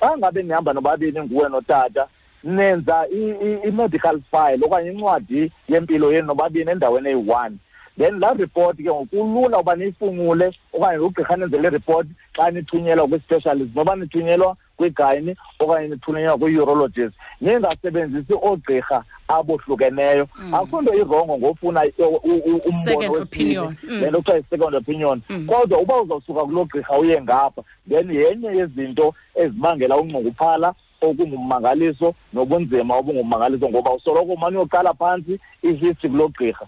xa 0.00 0.16
ngabe 0.18 0.42
nihamba 0.42 0.72
nobabini 0.72 1.20
nguwe 1.20 1.48
notata 1.48 2.06
nenza 2.44 3.06
i- 3.12 3.36
i- 3.46 3.68
i-medical 3.68 4.20
file 4.30 4.64
okanye 4.66 4.90
incwadi 4.92 5.52
yempilo 5.68 6.12
yenu 6.12 6.26
nobabini 6.26 6.70
endaweni 6.70 7.08
eyi-one. 7.08 7.56
Then 7.98 8.18
laa 8.20 8.32
report 8.34 8.76
ke 8.76 8.82
ngokulula 8.90 9.58
uba 9.58 9.76
niyifungule 9.76 10.52
okanye 10.72 10.98
ugqirha 10.98 11.36
nenzele 11.36 11.68
ireport 11.68 12.06
xa 12.36 12.50
nithunyelwa 12.50 13.08
kwi-specialist 13.08 13.76
noba 13.76 13.96
nithunyelwa 13.96 14.56
kwigayini 14.76 15.36
okanye 15.60 15.88
nithunyelwa 15.88 16.38
kwi-urologist 16.38 17.14
ningasebenzisi 17.40 18.32
oogqirha 18.34 19.04
abohlukeneyo. 19.28 20.28
Akho 20.52 20.82
nto 20.82 20.94
irongo 20.94 21.38
ngofuna 21.38 21.84
i- 21.86 21.92
u- 21.98 22.20
u- 22.24 22.56
umbono 22.56 22.84
Second 22.84 23.10
wesibini, 23.14 23.58
opinion. 23.58 23.76
Mm. 23.88 24.00
le 24.00 24.08
nto 24.08 24.18
kuthiwa 24.18 24.36
yi-second 24.36 24.74
opinion. 24.74 25.20
Kodwa 25.46 25.78
uba 25.80 26.00
uzawusuka 26.02 26.44
kuloo 26.44 26.64
gqirha 26.64 26.98
uye 26.98 27.22
ngapha 27.22 27.62
then 27.88 28.10
yenye 28.10 28.48
yezinto 28.48 29.14
ezibangela 29.34 29.96
unxunguphala 29.96 30.74
okungummangaliso 31.02 32.14
nobunzima 32.32 32.96
obungummangaliso 32.96 33.68
ngoba 33.68 33.92
usoloko 33.92 34.32
umane 34.32 34.56
uyoqala 34.56 34.94
phantsi 34.94 35.40
ihistory 35.62 36.10
kuloo 36.10 36.28
gqirha. 36.28 36.66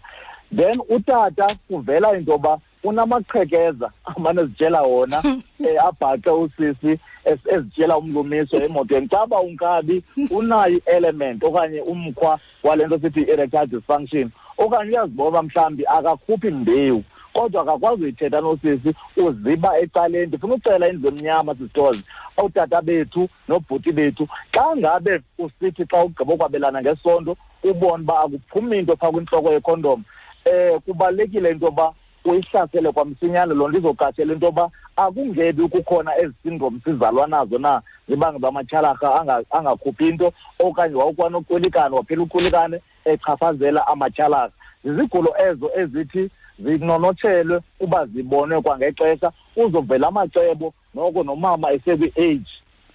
Then 0.52 0.80
utata 0.88 1.56
kuvela 1.68 2.16
into 2.16 2.32
yoba 2.32 2.60
unamaqhekeza 2.84 3.90
amane 4.04 4.42
ezitshela 4.42 4.82
wona 4.82 5.18
um 5.24 5.42
abhaqe 5.88 6.30
usisi 6.30 6.98
ezitshela 7.24 7.98
umlumiso 7.98 8.56
emotweni. 8.56 9.08
Xa 9.08 9.26
ba 9.26 9.40
unkabi 9.40 10.02
unayo 10.30 10.76
i-element 10.78 11.42
okanye 11.44 11.80
umkhwa 11.80 12.38
wale 12.62 12.86
nto 12.86 12.98
sithi 12.98 13.20
i-erectile 13.20 13.66
dysfunction. 13.66 14.30
Okanye 14.58 14.90
uyazibona 14.90 15.42
mhlawumbi 15.42 15.86
akakhuphi 15.86 16.50
mbewu. 16.50 17.04
Kodwa 17.34 17.62
akakwazi 17.62 18.02
uyithetha 18.02 18.40
nosisi 18.40 18.94
uziba 19.16 19.78
ecaleni. 19.78 20.26
Ndifuna 20.26 20.54
ucela 20.54 20.88
indlu 20.88 21.08
emnyama 21.08 21.54
sisitoze 21.54 22.00
ootata 22.38 22.82
bethu 22.82 23.28
noobhuti 23.48 23.92
bethu. 23.92 24.28
Xa 24.52 24.76
ngabe 24.76 25.20
usithi 25.38 25.84
xa 25.86 26.04
ugqiba 26.04 26.34
ukwabelana 26.34 26.82
ngesondo 26.82 27.36
ubone 27.64 28.02
uba 28.02 28.20
akuphumi 28.20 28.78
into 28.78 28.96
phaa 28.96 29.10
kwintloko 29.10 29.52
yekhondom 29.52 30.04
um 30.46 30.80
kubalulekile 30.80 31.50
into 31.50 31.66
yoba 31.66 31.92
uyihlasele 32.24 32.92
kwamsinyane 32.92 33.54
loo 33.54 33.68
nto 33.68 33.78
izokatshela 33.78 34.32
into 34.32 34.46
yoba 34.46 34.70
akungebi 34.96 35.68
kukhona 35.68 36.16
ezi 36.18 36.34
syndrome 36.42 36.80
sizalwa 36.84 37.26
nazo 37.26 37.58
na. 37.58 37.82
Zibange 38.08 38.38
bamatyhalarha 38.38 39.14
anga- 39.20 39.44
angakhuphi 39.50 40.08
into 40.08 40.32
okanye 40.58 40.94
wawukwanokulikane 40.94 41.96
waphela 41.96 42.22
ukulikane 42.22 42.80
echaphazela 43.04 43.86
amatyhalarha. 43.86 44.52
Zizigulo 44.84 45.34
ezo 45.48 45.70
ezithi 45.76 46.30
zinonotshelwe 46.58 47.61
uba 47.80 48.06
zibonwe 48.06 48.62
kwangexesha 48.62 49.32
uzovela 49.56 50.08
amacebo 50.08 50.75
noko 50.94 51.23
nomama 51.23 51.73
esekwi-age 51.73 52.52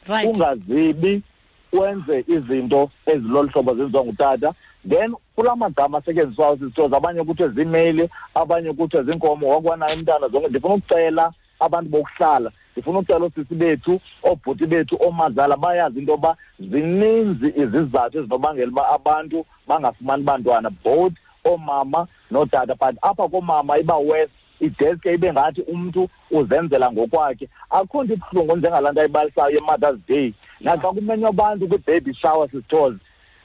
right. 0.07 0.27
Ungazibi 0.27 1.21
wenze 1.73 2.25
izinto 2.27 2.89
ezilolu 3.05 3.49
hlobo 3.49 3.75
zenziwa 3.75 4.05
ngutata 4.05 4.53
then 4.89 5.15
kula 5.35 5.55
magama 5.55 5.97
asetyenziswayo 5.97 6.57
sisitozi 6.57 6.95
abanye 6.95 7.23
kuthiwe 7.23 7.49
ziimeyili 7.49 8.09
abanye 8.35 8.73
kuthiwe 8.73 9.03
ziinkomo 9.03 9.49
wakwanayo 9.49 9.95
umntana 9.95 10.27
zonke 10.27 10.47
ndifuna 10.47 10.73
ukucela 10.73 11.33
abantu 11.59 11.89
bokuhlala 11.89 12.51
ndifuna 12.71 12.99
ucela 12.99 13.25
oosisi 13.25 13.55
bethu 13.55 14.01
oobhuti 14.23 14.65
bethu 14.65 14.97
oomazala 15.01 15.57
bayazi 15.57 15.99
into 15.99 16.11
yoba 16.11 16.37
zininzi 16.59 17.47
izizathu 17.47 18.19
ezinobangela 18.19 18.71
uba 18.71 18.89
abantu 18.89 19.45
bangafumani 19.67 20.23
bantwana 20.23 20.69
both 20.69 21.13
oomama 21.49 22.07
nootata 22.31 22.75
but 22.75 22.95
apha 23.01 23.27
koomama 23.27 23.77
iba 23.79 23.97
west 23.97 24.31
ideske 24.59 25.13
ibe 25.13 25.31
ngathi 25.33 25.61
umntu 25.61 26.09
uzenzela 26.31 26.91
ngokwakhe. 26.91 27.49
Akho 27.69 28.03
nto 28.03 28.13
ibuhlungu 28.13 28.55
njengalaa 28.57 28.91
nto 28.91 29.01
ayibalisayo 29.01 29.49
ye-mothers 29.55 29.99
day. 30.07 30.33
Naxa 30.61 30.87
kumenywa 30.91 31.29
abantu 31.29 31.67
kwi-baby 31.67 32.13
shower 32.13 32.49
sisithozi 32.49 32.97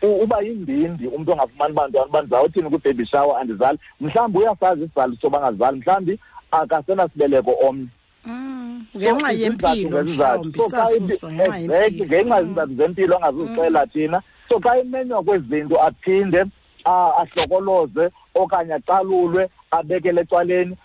u- 0.02 0.23
uba 0.23 0.40
yimbindi 0.40 1.06
umntu 1.06 1.32
ongafumani 1.32 1.75
bantwana 1.75 2.06
uba 2.06 2.20
ndizawuthini 2.23 2.70
kwi-baby 2.70 3.06
shower 3.06 3.37
andizali. 3.40 3.78
Mhlawumbi 4.00 4.38
uyasazi 4.38 4.84
isizathu 4.84 5.16
soba 5.20 5.38
angazali 5.42 5.78
mhlawumbi 5.78 6.18
akasenasibeleko 6.50 7.52
omnye. 7.68 7.87
Mm, 8.26 8.84
ngenxa 8.96 9.26
So, 9.26 9.32
yempilo 9.32 9.73
izizathu 9.75 9.88
ngezizathu. 9.88 10.44
mhlawumbi 10.44 10.58
So, 10.58 10.68
xa 10.68 10.76
sasuso 10.76 11.26
ithi- 11.28 11.32
ngenxa 11.34 11.58
exactly, 11.58 11.84
yempilo 11.84 12.06
ngenxa 12.06 12.38
yezizathu 12.40 12.75
zempilo 12.76 13.16
angazuzixela 13.16 13.87
thina. 13.87 14.23
So 14.49 14.61
xa 14.61 14.78
imenywa 14.80 15.23
kwezi 15.23 15.44
zinto 15.49 15.76
aphinde 15.82 16.40
ah, 16.40 16.46
ahlokoloze 16.84 18.10
okanye 18.34 18.74
acalulwe 18.74 19.48
abekele 19.70 20.20
ecaleni. 20.20 20.76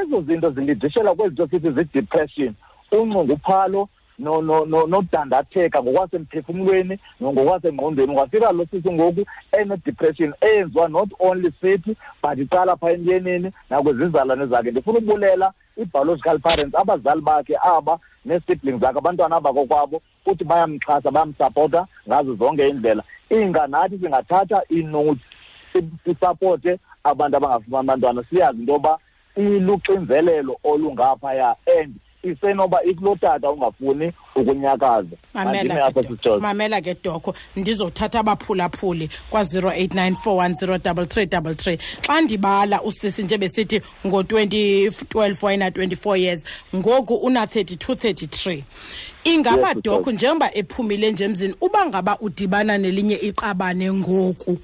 Ezo 0.00 0.20
zinto 0.22 0.50
zilidishela 0.50 1.14
kwezinto 1.14 1.46
sithi 1.46 1.70
zidepression. 1.70 2.54
Unxunguphalo 2.92 3.88
no- 4.18 4.42
no- 4.42 4.64
no- 4.66 4.86
nodandatheka 4.86 5.82
ngokwasemphefumlweni 5.82 6.98
nangokwasengqondweni 7.20 8.12
ungafika 8.12 8.52
lo 8.52 8.66
sisi 8.70 8.90
ngoku 8.92 9.24
ene-depression 9.58 10.34
eyenziwa 10.40 10.88
not 10.88 11.08
only 11.20 11.52
sithi 11.60 11.96
but 12.22 12.38
iqala 12.38 12.76
phaa 12.76 12.90
emyenini 12.90 13.52
nakwizizalwane 13.70 14.46
zakhe. 14.46 14.70
Ndifuna 14.70 14.98
ukubulela 14.98 15.52
i-biological 15.76 16.38
parents 16.38 16.74
abazali 16.74 17.20
bakhe 17.20 17.56
aba 17.62 17.98
nee-siblings 18.24 18.80
zakhe 18.80 18.98
abantwana 18.98 19.36
abakokwabo 19.36 20.02
futhi 20.24 20.44
bayamxhasa 20.44 21.10
bayamsapota 21.10 21.86
ngazo 22.08 22.34
zonke 22.34 22.68
iindlela. 22.68 23.02
Inga 23.30 23.66
nathi 23.66 23.98
singathatha 23.98 24.62
ii-notes 24.72 25.22
si- 25.22 25.27
sisapote 26.04 26.78
abantu 27.04 27.36
abangafumani 27.36 27.86
bantwana 27.88 28.24
siyazi 28.30 28.60
into 28.60 28.72
yoba 28.72 28.98
iluxinzelelo 29.36 30.56
olungaphaya 30.64 31.56
and 31.80 31.94
isenoba 32.22 32.82
ikulotata 32.82 33.50
ungafuni 33.50 34.12
ukunyakaza. 34.40 35.16
Mamela 35.34 35.54
Mandime 35.54 35.80
apha 35.80 36.02
ke 36.02 36.08
sisithoza 36.08 36.36
Dok- 36.36 36.42
mamela 36.42 36.80
ke 36.80 36.94
doko 37.04 37.34
ndizothatha 37.56 38.20
abaphulaphuli 38.20 39.08
kwa-089 39.30 40.14
410 40.24 41.78
xa 42.06 42.20
ndibala 42.20 42.82
usisi 42.82 43.22
nje 43.22 43.38
besithi 43.38 43.80
ngo-2012 44.06 45.36
wayena-24 45.42 46.16
years 46.16 46.44
ngoku 46.76 47.14
una-32 47.14 47.94
33 47.94 48.62
ingaba 49.24 49.68
Yes, 49.68 49.76
doko 49.82 49.96
Sisithoza. 49.96 50.12
njengoba 50.12 50.54
ephumile 50.54 51.12
nje 51.12 51.24
emzini 51.24 51.54
uba 51.60 51.86
ngaba 51.86 52.18
udibana 52.20 52.78
nelinye 52.78 53.16
iqabane 53.16 53.92
ngoku? 53.92 54.58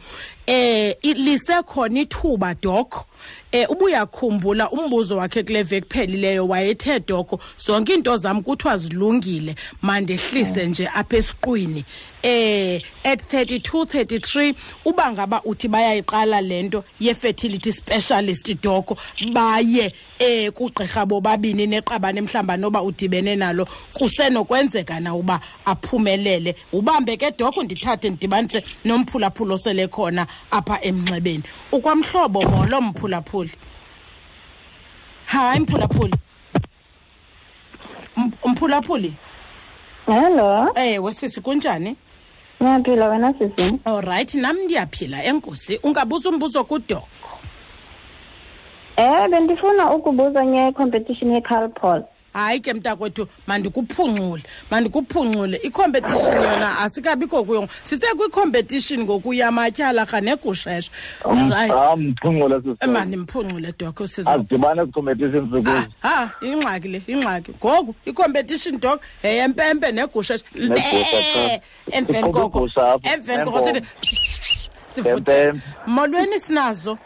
Eh 0.47 0.97
i- 1.03 1.15
lisekhona 1.15 2.01
ithuba 2.01 2.55
doko 2.55 3.05
eh 3.53 3.71
ubuyakhumbula 3.71 4.71
umbuzo 4.71 5.17
wakhe 5.17 5.43
kule 5.43 5.63
veki 5.63 5.89
phelileyo 5.89 6.47
wayethe 6.49 7.01
doko 7.01 7.41
zonke 7.59 7.93
iinto 7.93 8.17
zam 8.17 8.43
kuthiwa 8.43 8.77
zilungile. 8.77 9.55
Mandehlise 9.83 10.67
nje 10.67 10.89
apha 10.95 11.17
esiqwini. 11.17 11.85
Eh 12.23 12.81
at 13.05 13.21
32 13.33 13.85
33 13.85 14.55
uba 14.85 15.13
ngaba 15.13 15.43
uthi 15.45 15.69
bayayiqala 15.69 16.41
lento 16.41 16.85
ye-fertility 17.01 17.73
specialist 17.73 18.55
doko 18.63 18.97
baye 19.33 19.93
eh 20.19 20.51
kugqirha 20.53 21.07
bobabini 21.07 21.67
neqabane 21.67 22.21
mhlamba 22.21 22.57
noba 22.57 22.83
udibene 22.83 23.37
nalo 23.37 23.67
kusenokwenzeka 23.95 25.01
na 25.01 25.15
uba 25.15 25.41
aphumelele? 25.67 26.55
Ubambe 26.73 27.17
ke 27.17 27.31
doko 27.39 27.63
ndithathe 27.63 28.11
ndidibanise 28.11 28.63
nomphulaphula 28.85 29.55
osele 29.55 29.87
khona 29.89 30.27
apha 30.51 30.81
emnxebeni. 30.83 31.43
Ukwamhlobo 31.73 32.43
molo 32.43 32.81
mphulaphuli? 32.81 33.51
Hayi 35.27 35.61
mphulaphuli. 35.61 36.15
M- 38.17 38.33
mphulaphuli? 38.51 39.15
Hello? 40.07 40.69
Ewe 40.75 41.13
sisi 41.13 41.41
kunjani? 41.41 41.97
Niyaphila 42.61 43.09
wena 43.09 43.35
sisi? 43.39 43.79
Olrayithi 43.87 44.39
nam 44.41 44.57
ndiyaphila 44.65 45.25
enkosi. 45.25 45.81
Ungabuza 45.83 46.29
umbuzo 46.29 46.65
kudoko 46.65 47.39
eh 48.97 49.29
bendifuna 49.31 49.95
ukubuza 49.95 50.45
nge-competition 50.47 51.35
ye-calpol 51.35 52.03
hayi 52.35 52.61
ke 52.61 52.75
mntakwethu 52.75 53.27
mandikuphungxule 53.47 54.43
mandikuphungxule 54.71 55.57
ikhompetishini 55.63 56.45
yona 56.45 56.79
asikabikho 56.79 57.45
kuyo. 57.45 57.69
Sisekwicompetition 57.83 59.01
ngokuyamatyhala 59.05 60.05
rha 60.05 60.21
negusheshe 60.21 60.91
right. 61.25 61.71
amphungule 61.73 62.61
sisi 62.63 62.91
mandimphungxule 62.91 63.73
doko 63.79 64.07
siza 64.07 64.33
azidibane 64.33 64.83
ezi-competitions 64.83 65.51
sikuzo 65.53 65.83
ha 66.03 66.31
ingxaki 66.43 66.89
le 66.89 67.03
ingxaki. 67.07 67.53
Ngoku 67.53 67.95
i-competition 68.07 68.81
dog 68.81 69.01
yeyempempe 69.23 69.93
negusheshe 69.93 70.45
Negusha 70.55 71.21
qha. 71.35 71.61
emveni 71.93 72.19
Iqhuba 72.19 72.41
koko 72.41 72.59
igusha 72.59 72.93
apha, 72.93 73.15
emveni 73.15 73.45
koko 73.45 73.61
nenkomo. 73.61 73.87
sithi 74.89 75.09
sivuthe 75.09 75.33
Empempe. 75.43 75.61
molweni 75.87 76.41
sinazo? 76.41 76.99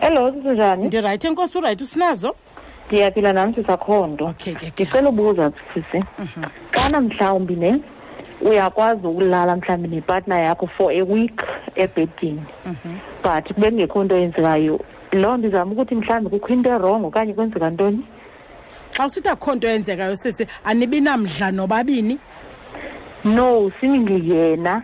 Hello 0.00 0.32
sisinjani 0.32 0.86
ndirayithi 0.86 1.26
enkosi 1.26 1.58
urayithi 1.58 1.84
usinazo? 1.84 2.36
Ndiyaphila 2.88 3.32
nam 3.32 3.54
sisakhondo 3.54 4.26
okay 4.26 4.54
ke 4.54 4.70
ke 4.70 4.84
ndicela 4.84 5.08
ubuza 5.08 5.52
sisi. 5.74 6.04
Xana 6.70 7.00
mhlawumbi 7.00 7.56
ne 7.56 7.80
uyakwazi 8.40 9.06
ukulala 9.06 9.56
mhlawumbi 9.56 9.88
nepartner 9.88 10.44
yakho 10.44 10.66
for 10.76 10.92
a 10.92 11.02
week 11.02 11.40
ebhedini? 11.76 12.42
But 13.22 13.44
kube 13.54 13.70
kungekho 13.70 14.04
nto 14.04 14.16
yenzekayo 14.16 14.80
loo 15.12 15.36
nto 15.36 15.48
izama 15.48 15.72
ukuthi 15.72 15.94
mhlawumbi 15.94 16.30
kukho 16.30 16.52
into 16.52 16.70
erong 16.70 17.04
okanye 17.04 17.34
kwenzeka 17.34 17.70
ntoni? 17.70 18.04
Xa 18.96 19.06
usithi 19.06 19.28
akho 19.28 19.54
nto 19.54 19.68
yenzekayo 19.68 20.16
sisi 20.16 20.46
anibi 20.64 21.00
namdla 21.00 21.50
nobabini? 21.50 22.18
No 23.24 23.70
siningi 23.80 24.30
yena. 24.30 24.82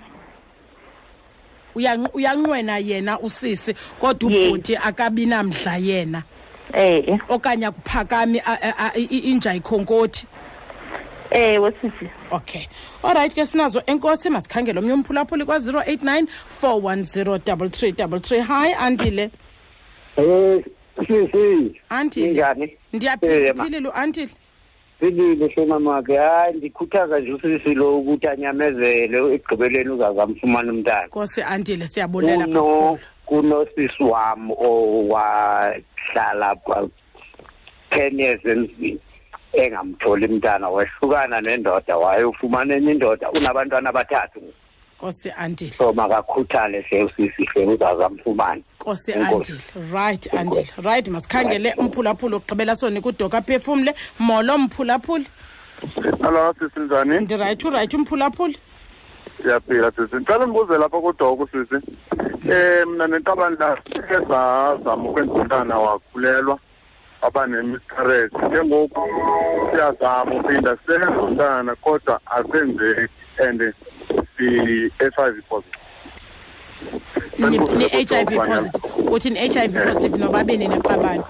Uyanq- 1.76 2.10
uyanqwena 2.14 2.78
yena 2.78 3.18
usisi 3.20 3.74
kodwa 3.98 4.30
Yes. 4.32 4.46
ubhuti 4.48 4.76
akabi 4.76 5.26
namdla 5.26 5.76
yena. 5.76 6.22
Eh. 6.74 7.18
Okanye 7.28 7.66
akuphakami 7.66 8.40
a- 8.40 8.58
a- 8.62 8.74
a- 8.78 8.92
i- 8.98 9.08
i- 9.10 9.18
inja 9.32 9.54
ikhonkoti 9.54 10.26
ewe 11.30 11.72
sisi 11.80 12.10
okay. 12.30 12.66
Olrayithi 13.02 13.34
ke 13.34 13.46
sinazo. 13.46 13.82
Enkosi 13.86 14.30
masikhangele 14.30 14.78
omnye 14.78 14.92
umphulaphuli 14.92 15.44
kwa-089 15.44 16.26
410 16.60 18.40
hayi 18.40 18.74
andile 18.74 19.30
Eh 20.16 20.64
sisi. 21.06 21.80
Andile 21.88 22.26
injani? 22.28 22.62
Eh, 22.64 22.70
ndiyaphila 22.92 23.54
ma. 23.54 23.62
uphilile 23.62 23.88
uandile 23.88 24.28
Silile 25.00 25.54
somamakhe 25.54 26.16
hayi 26.16 26.56
ndikhuthaza 26.56 27.18
nje 27.20 27.32
usisi 27.32 27.74
lo 27.74 27.98
ukuthi 27.98 28.26
anyamezele 28.28 29.34
ekugqibeleni 29.34 29.90
uzazamfumana 29.90 30.72
umntana. 30.72 31.06
nkosi 31.06 31.42
andile 31.42 31.86
siyabulela 31.88 32.44
Kuno 32.44 32.62
kakhulu. 32.62 32.98
Kunosisi 33.30 34.02
wam 34.02 34.50
owahlala 34.50 36.54
kwa 36.64 36.88
10 37.90 38.22
years 38.22 38.44
endlini 38.44 38.98
engamtholi 39.52 40.26
umntana 40.26 40.68
wehlukana 40.68 41.40
nendoda 41.40 41.96
wayofumana 41.96 42.74
enye 42.74 42.92
indoda 42.92 43.30
unabantwana 43.30 43.90
abathathu. 43.90 44.40
Nkosi 44.96 45.32
andile. 45.38 45.70
So 45.70 45.92
makakhuthale 45.92 46.80
hle 46.80 47.04
usisi 47.04 47.44
hle 47.44 47.66
uzazamfumana. 47.66 48.62
Nkosi 48.80 49.12
andile. 49.12 49.60
Right 49.92 50.34
andile. 50.34 50.68
Right 50.82 51.08
masikhangele 51.08 51.74
umphulaphuli 51.78 52.34
okugqibela 52.34 52.76
sonika 52.76 53.08
udoka 53.08 53.38
aphefumle 53.38 53.94
molo 54.18 54.58
mphulaphuli. 54.58 55.26
Hello 56.22 56.54
sisi 56.58 56.80
njani? 56.80 57.20
ndirayithi 57.20 57.66
urayithi 57.66 57.96
umphulaphuli. 57.96 58.58
Siyaphila 59.42 59.92
sisi. 59.96 60.16
Ngicela 60.16 60.46
ngibuze 60.46 60.78
lapha 60.78 61.00
kodoko 61.00 61.48
sisi. 61.52 61.78
Eh 62.50 62.86
mina 62.86 63.06
neqabani 63.06 63.56
la 63.58 63.76
sezazama 64.08 65.08
ukwenza 65.10 65.32
umntana 65.32 65.78
wakhulelwa 65.78 66.58
waba 67.22 67.46
ne-miscarriage. 67.46 68.36
Ke 68.52 68.64
ngoku 68.64 69.00
siyazama 69.72 70.34
uphinda 70.34 70.76
senze 70.86 71.06
umntana 71.06 71.74
kodwa 71.76 72.20
asenzeki 72.26 73.08
and 73.40 73.74
si-HIV 74.36 75.36
positive. 75.48 75.80
ni-h 77.38 78.12
i 78.12 78.24
v 78.24 78.36
positive 78.36 79.10
uthi 79.10 79.30
ni-h 79.30 79.56
i 79.56 79.68
v 79.68 79.74
positive 79.84 80.18
nobabini 80.18 80.68
neqabane 80.68 81.22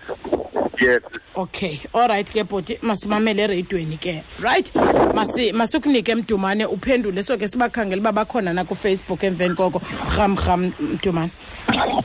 Yes. 0.81 1.03
okay 1.35 1.79
olrayithi 1.93 2.33
ke 2.33 2.45
bhoti 2.45 2.79
masimamele 2.83 3.43
ereyidweni 3.43 3.97
ke 4.01 4.25
right? 4.40 4.73
Masi- 5.14 5.53
masikunike 5.53 6.14
mdumane 6.14 6.64
uphendule 6.66 7.23
so 7.23 7.37
ke 7.37 7.49
sibakhangela 7.49 8.01
uba 8.01 8.12
bakhona 8.12 8.53
na 8.55 8.64
kufacebook 8.64 9.23
emveni 9.23 9.55
koko. 9.55 9.81
Rham 10.16 10.37
rham 10.37 10.73
mdumane. 10.81 11.31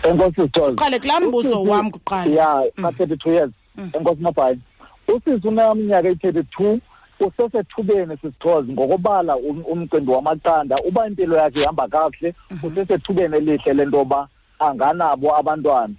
Enkosi 0.04 0.50
siqale 0.66 1.00
kulaa 1.00 1.20
mbuzo 1.20 1.64
wam 1.64 1.92
kuqala. 1.92 2.32
Ya 2.32 2.64
ka-thirty-two 2.82 3.32
years. 3.32 3.52
Enkosi 3.94 4.22
mabhayi 4.22 4.60
usisi 5.08 5.48
unaminyaka 5.48 6.08
eyi-thirty-two 6.08 6.80
usesethubeni 7.20 8.18
sisithozi 8.18 8.72
ngokobala 8.72 9.36
um- 9.38 9.64
umcimbi 9.68 10.12
wamaqanda 10.12 10.76
uba 10.84 11.08
impilo 11.08 11.38
yakhe 11.38 11.60
ihamba 11.62 11.88
kakuhle 11.88 12.34
usesethubeni 12.64 13.38
elihle 13.38 13.74
lento 13.74 13.98
yoba 13.98 14.28
anganabo 14.60 15.36
abantwana. 15.38 15.94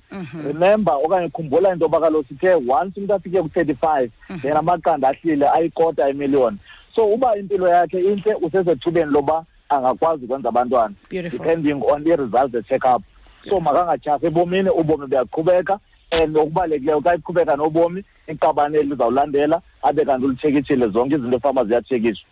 Remember 0.46 0.94
okanye 1.04 1.28
khumbula 1.28 1.72
into 1.72 1.84
yoba 1.84 2.00
kaloku 2.00 2.28
sithe 2.28 2.54
once 2.66 2.96
umntu 3.00 3.14
afike 3.14 3.42
ku-thirty-five 3.42 4.10
then 4.42 4.56
amaqanda 4.56 5.08
ahlile 5.08 5.48
ayikota 5.48 6.10
imiliyoni 6.10 6.58
so 6.94 7.06
uba 7.06 7.36
impilo 7.36 7.68
yakhe 7.68 8.00
intle 8.00 8.34
usesethubeni 8.34 9.12
loba 9.12 9.44
angakwazi 9.68 10.24
ukwenza 10.24 10.48
abantwana. 10.48 10.94
Beautiful. 11.10 11.38
depending 11.38 11.82
on 11.82 12.06
i-results 12.06 12.52
ze-check 12.52 12.84
up. 12.84 13.02
So 13.48 13.60
makangatyhafi 13.60 14.26
ebomini 14.26 14.70
ubomi 14.70 15.06
buyaqhubeka 15.06 15.78
and 16.10 16.36
okubalulekileyo 16.36 17.00
xa 17.00 17.14
iqhubeka 17.14 17.56
nobomi 17.56 18.04
iqabane 18.28 18.82
lizawulandela 18.82 19.60
abe 19.82 20.04
kanti 20.04 20.26
ulitshekishile 20.26 20.88
zonke 20.88 21.14
izinto 21.14 21.36
efama 21.36 21.64
ziyatshekishwa 21.64 22.26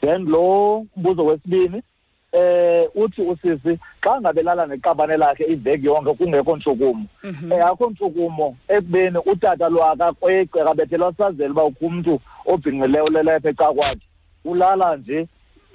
then 0.00 0.24
lo 0.24 0.86
mbuzo 0.96 1.24
wesibini 1.24 1.82
eh 2.32 2.88
uthi 2.94 3.22
usisi 3.22 3.78
xa 4.00 4.20
ngabelala 4.20 4.66
neqabane 4.66 5.16
lakhe 5.16 5.44
iveki 5.44 5.86
yonke 5.86 6.14
kungekho 6.14 6.56
ntshukumo. 6.56 7.06
Eh 7.52 7.66
akho 7.66 7.90
ntshukumo. 7.90 8.56
Ekubeni 8.68 9.18
utata 9.26 9.68
lo 9.68 9.84
akakweqe 9.84 10.60
akabethelwa 10.60 11.14
sazela 11.18 11.50
uba 11.50 11.64
ukho 11.64 11.86
umntu 11.86 12.20
obhinqileyo 12.46 13.04
ulelepha 13.04 13.48
eca 13.48 13.72
kwakhe. 13.74 14.06
Ulala 14.44 14.96
nje 14.96 15.28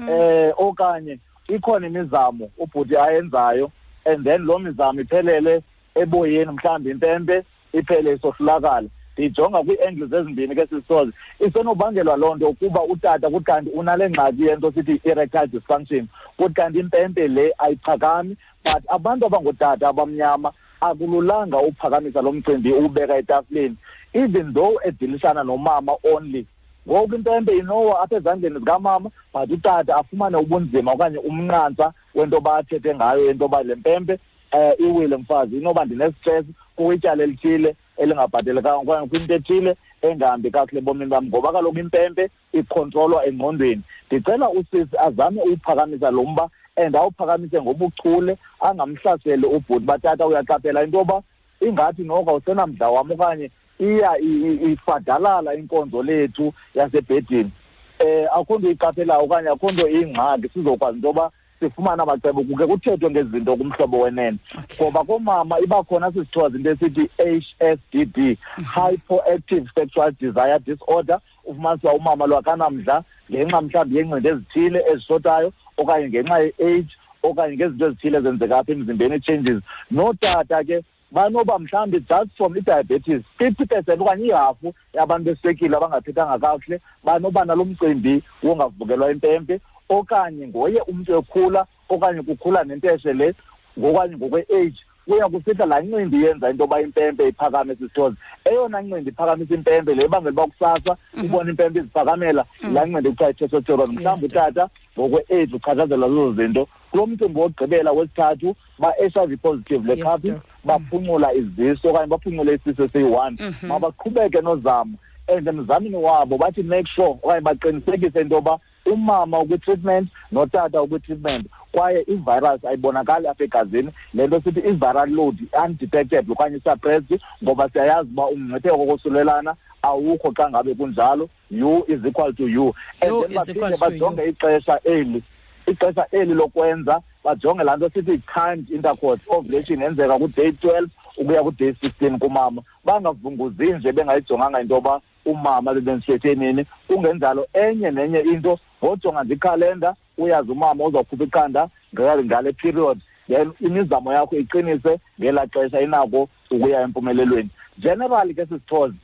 eh 0.09 0.53
okanye 0.57 1.19
ikhona 1.47 1.87
imizamo 1.87 2.49
ubhuti 2.57 2.97
ayenzayo 2.97 3.71
and 4.05 4.23
then 4.23 4.45
loo 4.45 4.59
mizamo 4.59 5.01
iphelele 5.01 5.61
eboyeni 5.95 6.51
mhlawumbi 6.51 6.89
impempe 6.91 7.43
iphele 7.73 8.13
isohlulakala 8.13 8.87
ndiyijonga 9.13 9.63
kwii-angles 9.63 10.13
ezimbini 10.13 10.55
ke 10.55 10.67
sisisoze 10.67 11.11
isenobangelwa 11.39 12.17
loo 12.17 12.35
nto 12.35 12.49
ukuba 12.49 12.83
utata 12.83 13.29
kuthi 13.29 13.45
kanti 13.45 13.69
unale 13.69 14.09
ngxaki 14.09 14.43
yento 14.43 14.71
sithi 14.71 14.91
i-erectile 14.91 15.47
dysfunction 15.47 16.07
kuthi 16.37 16.53
kanti 16.53 16.79
impempe 16.79 17.27
le 17.27 17.53
ayiphakami 17.57 18.37
but 18.63 18.83
abantu 18.87 19.25
abangootata 19.25 19.89
abamnyama 19.89 20.53
akululanga 20.81 21.57
uphakamisa 21.57 22.21
lo 22.21 22.31
mcimbi 22.31 22.73
uwubeka 22.73 23.17
etafileni. 23.17 23.75
Even 24.13 24.53
though 24.53 24.79
edilishana 24.83 25.43
nomama 25.43 25.95
only. 26.03 26.45
Ngoku 26.87 27.15
impempe 27.15 27.57
inowa 27.57 28.01
apha 28.03 28.15
ezandleni 28.15 28.59
zikamama 28.59 29.09
but 29.33 29.51
utata 29.51 29.95
afumane 29.95 30.37
ubunzima 30.37 30.91
okanye 30.91 31.17
umnqantsa 31.17 31.93
wento 32.15 32.35
yoba 32.35 32.57
athethe 32.57 32.95
ngayo 32.95 33.31
into 33.31 33.43
yoba 33.43 33.63
le 33.63 33.75
mpempe 33.75 34.19
um 34.53 34.73
iwile 34.79 35.17
mfazi. 35.17 35.57
Inoba 35.57 35.85
ndinestress 35.85 36.45
kuwityala 36.75 37.23
elithile 37.23 37.75
elingabhatelekanga 37.97 38.81
okanye 38.81 39.07
kwinto 39.07 39.33
ethile 39.33 39.75
engahambi 40.01 40.51
kakuhle 40.51 40.79
ebomini 40.79 41.09
bam 41.09 41.25
ngoba 41.25 41.51
kaloku 41.51 41.79
impempe 41.79 42.29
ikhontrolwa 42.53 43.25
engqondweni. 43.25 43.81
Ndicela 44.07 44.49
usisi 44.49 44.97
azame 44.97 45.41
uyiphakamisa 45.41 46.11
lo 46.11 46.23
mba 46.23 46.49
and 46.75 46.95
awuphakamise 46.95 47.61
ngobuchule 47.61 48.37
angamhlaseli 48.59 49.45
ubhuti. 49.45 49.85
Batata 49.85 50.27
uyaqaphela 50.27 50.83
into 50.83 50.97
yoba 50.97 51.21
ingathi 51.61 52.03
noko 52.03 52.29
awusenamdla 52.29 52.89
wam 52.89 53.11
okanye 53.11 53.51
iya 53.79 54.17
ifadalala 54.19 55.55
inkonzo 55.55 56.03
lethu 56.03 56.53
yasebhedini. 56.75 57.51
Eh 57.99 58.27
akho 58.33 58.57
nto 58.57 58.67
iyiqaphelayo 58.67 59.23
okanye 59.23 59.49
akho 59.49 59.71
nto 59.71 59.89
iyingxaki. 59.89 60.49
Sizokwazi 60.53 60.95
into 60.97 61.07
yoba 61.07 61.31
sifumane 61.63 62.03
amacebo 62.03 62.43
kuke 62.43 62.65
kuthethwe 62.67 63.09
ngezinto 63.09 63.55
kumhlobo 63.55 63.99
wenene. 63.99 64.37
Ngoba 64.81 65.03
koomama 65.03 65.59
iba 65.59 65.83
khona 65.83 66.11
sisithoza 66.11 66.57
into 66.57 66.69
esithi 66.71 67.09
h 67.17 67.55
s 67.59 67.79
d 67.91 68.05
d 68.05 68.37
hypoactive 68.75 69.69
sexual 69.75 70.11
desire 70.19 70.59
disorder. 70.59 71.19
Ufumanisa 71.45 71.87
uba 71.87 71.97
umama 71.97 72.27
lo 72.27 72.37
akanamdla 72.37 73.03
ngenxa 73.31 73.61
mhlawumbi 73.61 73.95
yeencindi 73.97 74.27
ezithile 74.27 74.83
ezishotayo 74.91 75.53
okanye 75.77 76.07
ngenxa 76.09 76.39
ye-age 76.39 76.93
okanye 77.23 77.55
ngezinto 77.55 77.85
ezithile 77.85 78.17
ezenzeka 78.17 78.57
apha 78.57 78.71
emzimbeni 78.71 79.15
ii-changes 79.15 79.59
nootata 79.91 80.63
ke 80.63 80.83
banoba 81.11 81.59
mhlawumbi 81.59 81.99
just 81.99 82.31
from 82.37 82.57
i-diabetes 82.57 83.21
fifty 83.37 83.65
percent 83.65 84.01
okanye 84.01 84.25
ihafu 84.25 84.73
yabantu 84.93 85.25
beswekile 85.25 85.77
abangaphethanga 85.77 86.39
kakuhle 86.39 86.79
banoba 87.03 87.45
nalo 87.45 87.65
mcimbi 87.65 88.23
wongavukelwa 88.43 89.11
impempe 89.11 89.59
okanye 89.89 90.47
ngoye 90.47 90.81
umntu 90.81 91.17
ekhula 91.17 91.65
okanye 91.89 92.21
kukhula 92.21 92.63
nenteshe 92.63 93.13
le 93.13 93.33
ngokanye 93.79 94.15
ngokwe-age 94.15 94.79
kuya 95.07 95.29
kusihla 95.29 95.65
laa 95.65 95.81
ncindi 95.81 96.23
yenza 96.23 96.49
into 96.49 96.63
yoba 96.63 96.81
impempe 96.81 97.27
iphakame 97.27 97.75
sisithozi 97.75 98.17
eyona 98.45 98.81
ncindi 98.81 99.09
iphakamisa 99.09 99.53
impempe 99.55 99.95
le 99.95 100.05
ibangela 100.05 100.31
uba 100.31 100.47
kusasa 100.47 100.97
ubona 101.23 101.49
impempe 101.49 101.79
iziphakamela 101.79 102.45
laa 102.73 102.85
ncindi 102.85 103.09
kuthiwa 103.09 103.29
itestosteron 103.29 103.91
mhlawumbi 103.91 104.25
utata 104.25 104.69
ngokwe-age 104.99 105.55
uchatshazelwa 105.55 106.09
zezo 106.09 106.33
zinto 106.33 106.67
kulo 106.91 107.05
mcimbi 107.07 107.39
wokugqibela 107.39 107.91
wesithathu 107.91 108.55
ba-h 108.79 109.17
i 109.23 109.27
v 109.27 109.37
positive 109.37 109.87
le 109.87 110.03
khaphi 110.03 110.27
doc. 110.31 110.41
baphuncula 110.65 111.33
izisu 111.33 111.89
okanye 111.89 112.07
baphuncule 112.07 112.53
isisu 112.55 112.83
esiyi-one. 112.83 113.37
Mabaqhubeke 113.67 114.41
nozamo 114.41 114.97
and 115.27 115.47
emzamini 115.47 115.95
wabo 115.95 116.37
bathi 116.37 116.63
make 116.63 116.87
sure 116.95 117.17
okanye 117.23 117.41
baqinisekise 117.41 118.21
into 118.21 118.35
yoba 118.35 118.59
umama 118.85 119.39
ukwi-treatment 119.39 120.09
notata 120.31 120.81
ukwi-treatment. 120.81 121.47
Kwaye 121.71 122.01
ivirus 122.07 122.65
ayibonakali 122.65 123.27
apha 123.27 123.43
egazini. 123.43 123.91
Le 124.13 124.27
nto 124.27 124.41
sithi 124.41 124.59
i-viral 124.59 125.09
load 125.09 125.37
undetected 125.65 126.31
okanye 126.31 126.59
suppressed 126.59 127.21
ngoba 127.43 127.69
siyayazi 127.69 128.09
uba 128.11 128.27
umngcipheko 128.27 128.77
kokosulelana 128.77 129.55
awukho 129.81 130.31
xa 130.31 130.49
ngabe 130.49 130.75
kunjalo. 130.75 131.29
U 131.51 131.83
is 131.87 132.05
equal 132.05 132.33
to 132.33 132.47
u. 132.47 132.73
And 133.01 133.11
U 133.11 133.27
then 133.27 133.41
is 133.41 133.49
equal 133.49 133.71
baphinde 133.71 133.99
to 133.99 134.05
bajonge 134.05 134.29
ixesha 134.29 134.79
eli. 134.83 135.23
Ixesha 135.67 136.05
eli 136.11 136.33
lokwenza 136.33 137.01
bajonge 137.23 137.63
laa 137.63 137.75
nto 137.75 137.89
sithi 137.89 138.21
timed 138.33 138.69
intercourse 138.69 139.25
ovulation 139.29 139.81
yenzeka 139.81 140.17
kuday 140.19 140.51
twelve 140.51 140.91
ukuya 141.17 141.43
kuday 141.43 141.73
sixteen 141.81 142.19
kumama. 142.19 142.61
Bangavunguzi 142.85 143.73
nje 143.73 143.91
bengayijonganga 143.91 144.61
into 144.61 144.75
yoba 144.75 145.01
umama 145.25 145.73
bebendisithethe 145.73 146.35
nini 146.35 146.65
kungenjalo 146.87 147.47
enye 147.53 147.91
nenye 147.91 148.19
into. 148.19 148.59
Ngojonga 148.83 149.23
nje 149.23 149.33
ikhalenda 149.33 149.95
uyazi 150.17 150.51
umama 150.51 150.83
uzawukhupha 150.83 151.23
iqanda 151.23 151.69
ngale 151.93 152.23
ngale 152.23 152.51
period. 152.51 152.99
Then 153.27 153.51
imizamo 153.59 154.13
yakho 154.13 154.35
iqinise 154.35 154.99
ngelaa 155.19 155.47
xesha 155.47 155.81
inako 155.81 156.29
ukuya 156.51 156.81
empumelelweni. 156.81 157.49
Generally 157.79 158.33
ke 158.33 158.45
sisithoze 158.45 158.95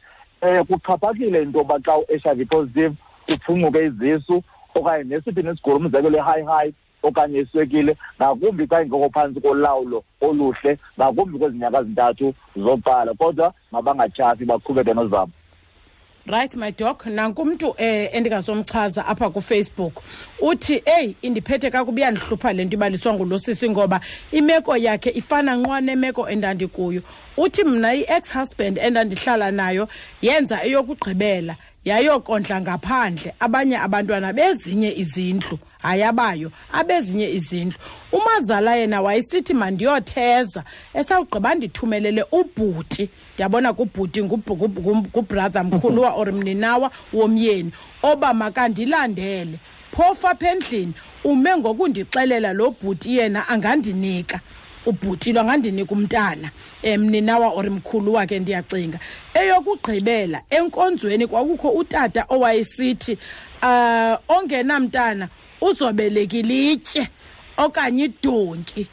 um 0.41 0.65
kuxhaphakile 0.65 1.41
into 1.41 1.58
yoba 1.60 1.79
xa 1.79 1.97
u-h 1.97 2.25
i 2.25 2.36
v 2.36 2.45
positive 2.45 2.95
kuphuncuke 3.27 3.86
izisu 3.86 4.43
okanye 4.75 5.03
nesiphi 5.03 5.43
nesigulo 5.43 5.77
umzekelo 5.77 6.17
i-high 6.17 6.45
high 6.45 6.73
okanye 7.03 7.39
iswekile 7.39 7.97
ngakumbi 8.17 8.67
xa 8.67 8.82
ingekho 8.84 9.10
phantsi 9.10 9.41
kolawulo 9.41 10.03
oluhle 10.21 10.77
ngakumbi 10.97 11.39
kwezi 11.39 11.58
nyanga 11.58 11.84
zintathu 11.84 12.34
zokuqala. 12.55 13.13
Kodwa 13.13 13.53
mabangatyhafi 13.71 14.45
baqhubeke 14.45 14.93
nozabo. 14.93 15.32
Right 16.29 16.55
my 16.55 16.71
dog. 16.71 17.03
Nankumntu 17.05 17.75
eh 17.77 18.09
endingazomchaza 18.13 19.05
apha 19.05 19.29
kufacebook. 19.29 20.01
Uthi 20.41 20.81
eyi 20.85 21.15
indiphethe 21.21 21.71
kakubi 21.71 22.01
yandihlupha 22.01 22.53
le 22.53 22.65
nto 22.65 22.73
ibaliswa 22.73 23.13
ngulo 23.13 23.39
sisi 23.39 23.69
ngoba 23.69 23.99
imeko 24.31 24.77
yakhe 24.77 25.09
ifana 25.09 25.55
nqwa 25.55 25.81
nemeko 25.81 26.29
endandikuyo. 26.29 27.01
Uthi 27.37 27.63
mna 27.63 27.93
i-ex 27.93 28.33
husband 28.33 28.77
endandihlala 28.77 29.51
nayo 29.51 29.87
yenza 30.21 30.63
eyokugqibela 30.63 31.55
yayokondla 31.85 32.61
ngaphandle. 32.61 33.33
Abanye 33.39 33.77
abantwana 33.77 34.33
bezinye 34.33 34.91
izindlu 34.95 35.59
hayi 35.79 36.03
abayo 36.03 36.51
abezinye 36.71 37.29
izindlu. 37.29 37.77
Umazala 38.11 38.75
yena 38.75 39.01
wayesithi 39.01 39.53
mandiyotheza 39.53 40.63
esawugqiba 40.93 41.55
ndithumelele 41.55 42.25
ubhuti. 42.31 43.09
Ndiyabona 43.33 43.73
kubhuti 43.73 44.21
ngubhu- 44.23 44.55
ngubhu- 44.55 44.81
ngubhu- 44.81 45.07
ngubrother 45.07 45.63
mkhuluwa 45.63 46.09
or 46.13 46.31
mninawa 46.33 46.91
womyeni 47.13 47.71
oba 48.03 48.33
makandilandele 48.33 49.59
phofu 49.91 50.27
apha 50.27 50.51
endlini 50.51 50.93
ume 51.23 51.57
ngokundixelela 51.57 52.53
lo 52.53 52.71
bhuti 52.71 53.17
yena 53.17 53.47
angandinika. 53.49 54.39
Ubhuti 54.85 55.33
lo 55.33 55.41
angandinika 55.41 55.91
umntana 55.95 56.51
um 56.83 56.97
mninawa 57.01 57.47
or 57.55 57.69
mkhulu 57.69 58.13
wakhe 58.13 58.39
ndiyacinga. 58.39 58.99
Eyokugqibela 59.33 60.41
enkonzweni 60.49 61.27
kwakukho 61.27 61.69
utata 61.69 62.25
owayesithi 62.29 63.17
um 63.63 64.17
ongenamntana 64.27 65.29
uzobeleka 65.62 66.38
ilitye 66.38 67.08
okanye 67.58 68.04
idonki. 68.06 68.88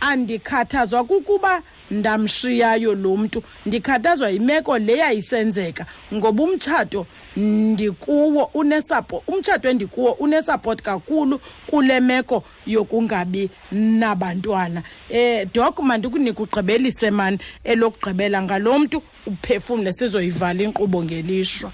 Andikhathazwa 0.00 1.04
kukuba 1.04 1.62
ndamshiyayo 1.90 2.94
lo 2.94 3.16
mntu. 3.16 3.42
Ndikhathazwa 3.66 4.30
yimeko 4.30 4.78
le 4.78 4.96
yayisenzeka 4.96 5.86
ngoba 6.14 6.42
umtshato 6.42 7.06
ndikuwo 7.36 8.44
unesapo 8.54 9.22
umtshato 9.28 9.68
endikuwo 9.68 10.12
unesupport 10.12 10.82
kakhulu 10.82 11.40
kule 11.66 12.00
meko 12.00 12.44
yokungabi 12.66 13.50
nabantwana. 13.72 14.82
Eh 15.10 15.48
doc 15.54 15.80
mandikunike 15.80 16.42
ugqibelise 16.42 17.10
mani 17.10 17.38
elokugqibela 17.64 18.42
ngalo 18.42 18.78
mntu 18.78 19.02
uphefumle 19.26 19.92
sizoyivala 19.92 20.62
inkqubo 20.62 21.04
ngelishwa? 21.04 21.72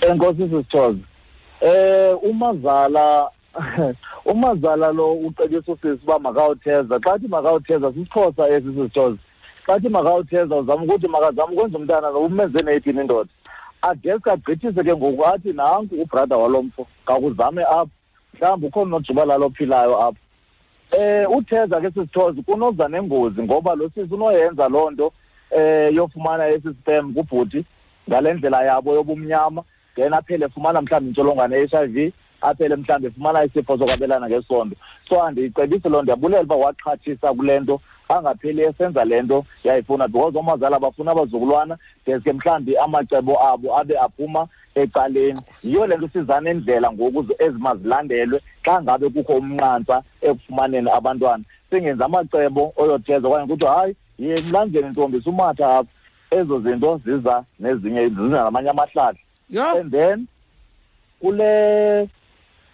Enkosi 0.00 0.42
sisithoze. 0.42 0.98
Eh 1.60 2.16
umazala 2.22 3.30
umazala 4.24 4.92
lo 4.92 5.12
ucebisa 5.12 5.72
usisi 5.72 6.04
uba 6.04 6.18
makawutheza. 6.18 7.00
Xa 7.00 7.18
thi 7.18 7.28
makawutheza 7.28 7.92
sisixhosa 7.92 8.48
esi 8.48 8.68
sisithoze 8.74 9.18
xa 9.66 9.80
thi 9.80 9.88
makawutheza 9.88 10.56
uzama 10.56 10.82
ukuthi 10.82 11.08
makazame 11.08 11.52
ukwenza 11.52 11.78
umntana 11.78 12.10
lo 12.10 12.20
umenze 12.20 12.62
neyiphi 12.62 12.92
na 12.92 13.02
indoda. 13.02 13.30
Adeske 13.82 14.30
agqithise 14.30 14.84
ke 14.84 14.96
ngoku 14.96 15.26
athi 15.26 15.52
nanku 15.52 15.94
ubrother 15.94 16.38
walo 16.38 16.62
mfo 16.62 16.86
ngakuzame 17.04 17.62
apha 17.62 17.90
mhlawumbi 18.34 18.66
ukhona 18.66 18.86
unojubala 18.86 19.36
lophilayo 19.36 20.02
apha 20.02 20.20
eh 20.98 21.30
utheza 21.30 21.80
ke 21.80 21.90
sisithoze 21.90 22.42
kunoza 22.42 22.88
nengozi 22.88 23.42
ngoba 23.42 23.74
lo 23.74 23.90
sisi 23.94 24.14
unoyenza 24.14 24.68
loo 24.68 24.90
nto 24.90 25.12
eh 25.50 25.94
yofumana 25.94 26.48
esi 26.48 26.68
spam 26.68 27.14
kubhuti 27.14 27.64
ngale 28.08 28.34
ndlela 28.34 28.64
yabo 28.64 28.94
yobumnyama. 28.94 29.62
Then 29.96 30.14
aphele 30.14 30.46
efumana 30.46 30.82
mhlawumbi 30.82 31.08
intsholongwane 31.08 31.56
ye-h-i-v 31.56 32.12
aphele 32.40 32.76
mhlawumbi 32.76 33.06
efumana 33.06 33.44
isifo 33.44 33.78
sokwabelana 33.78 34.28
ngesondo. 34.28 34.76
So 35.08 35.22
andiyicebisi 35.22 35.88
loo 35.88 36.02
ndiyabulela 36.02 36.42
uba 36.42 36.56
waxhathisa 36.56 37.34
kule 37.34 37.60
nto 37.60 37.80
angapheli 38.08 38.62
esenza 38.62 39.04
le 39.04 39.22
nto 39.22 39.44
yayifuna 39.64 40.08
because 40.08 40.38
omazala 40.38 40.78
bafuna 40.78 41.10
abazukulwana 41.10 41.78
deske 42.06 42.32
mhlawumbi 42.32 42.76
amacebo 42.76 43.42
abo 43.46 43.78
abe 43.78 43.98
aphuma 43.98 44.48
ecaleni. 44.74 45.40
Yiyo 45.62 45.86
le 45.86 45.96
nto 45.96 46.08
sizana 46.08 46.50
indlela 46.50 46.92
ngoku 46.92 47.26
ezimazilandelwe 47.38 48.40
xa 48.64 48.82
ngabe 48.82 49.08
kukho 49.08 49.32
umnqantsa 49.32 50.02
ekufumaneni 50.20 50.90
abantwana. 50.90 51.44
Singenzi 51.70 52.02
amacebo 52.02 52.72
oyotheza 52.76 53.28
okanye 53.28 53.46
kuthiwa 53.46 53.72
hayi 53.72 53.96
yiye 54.18 54.36
emlanjeni 54.38 54.88
ntombi 54.88 55.20
sumatha 55.20 55.76
apha. 55.76 55.90
Ezo 56.30 56.60
zinto 56.60 57.00
ziza 57.04 57.44
nezinye 57.60 58.08
ziza 58.08 58.44
namanye 58.44 58.70
amahlahla 58.70 59.18
yho 59.50 59.80
and 59.80 59.90
then 59.90 60.26
kule 61.20 62.08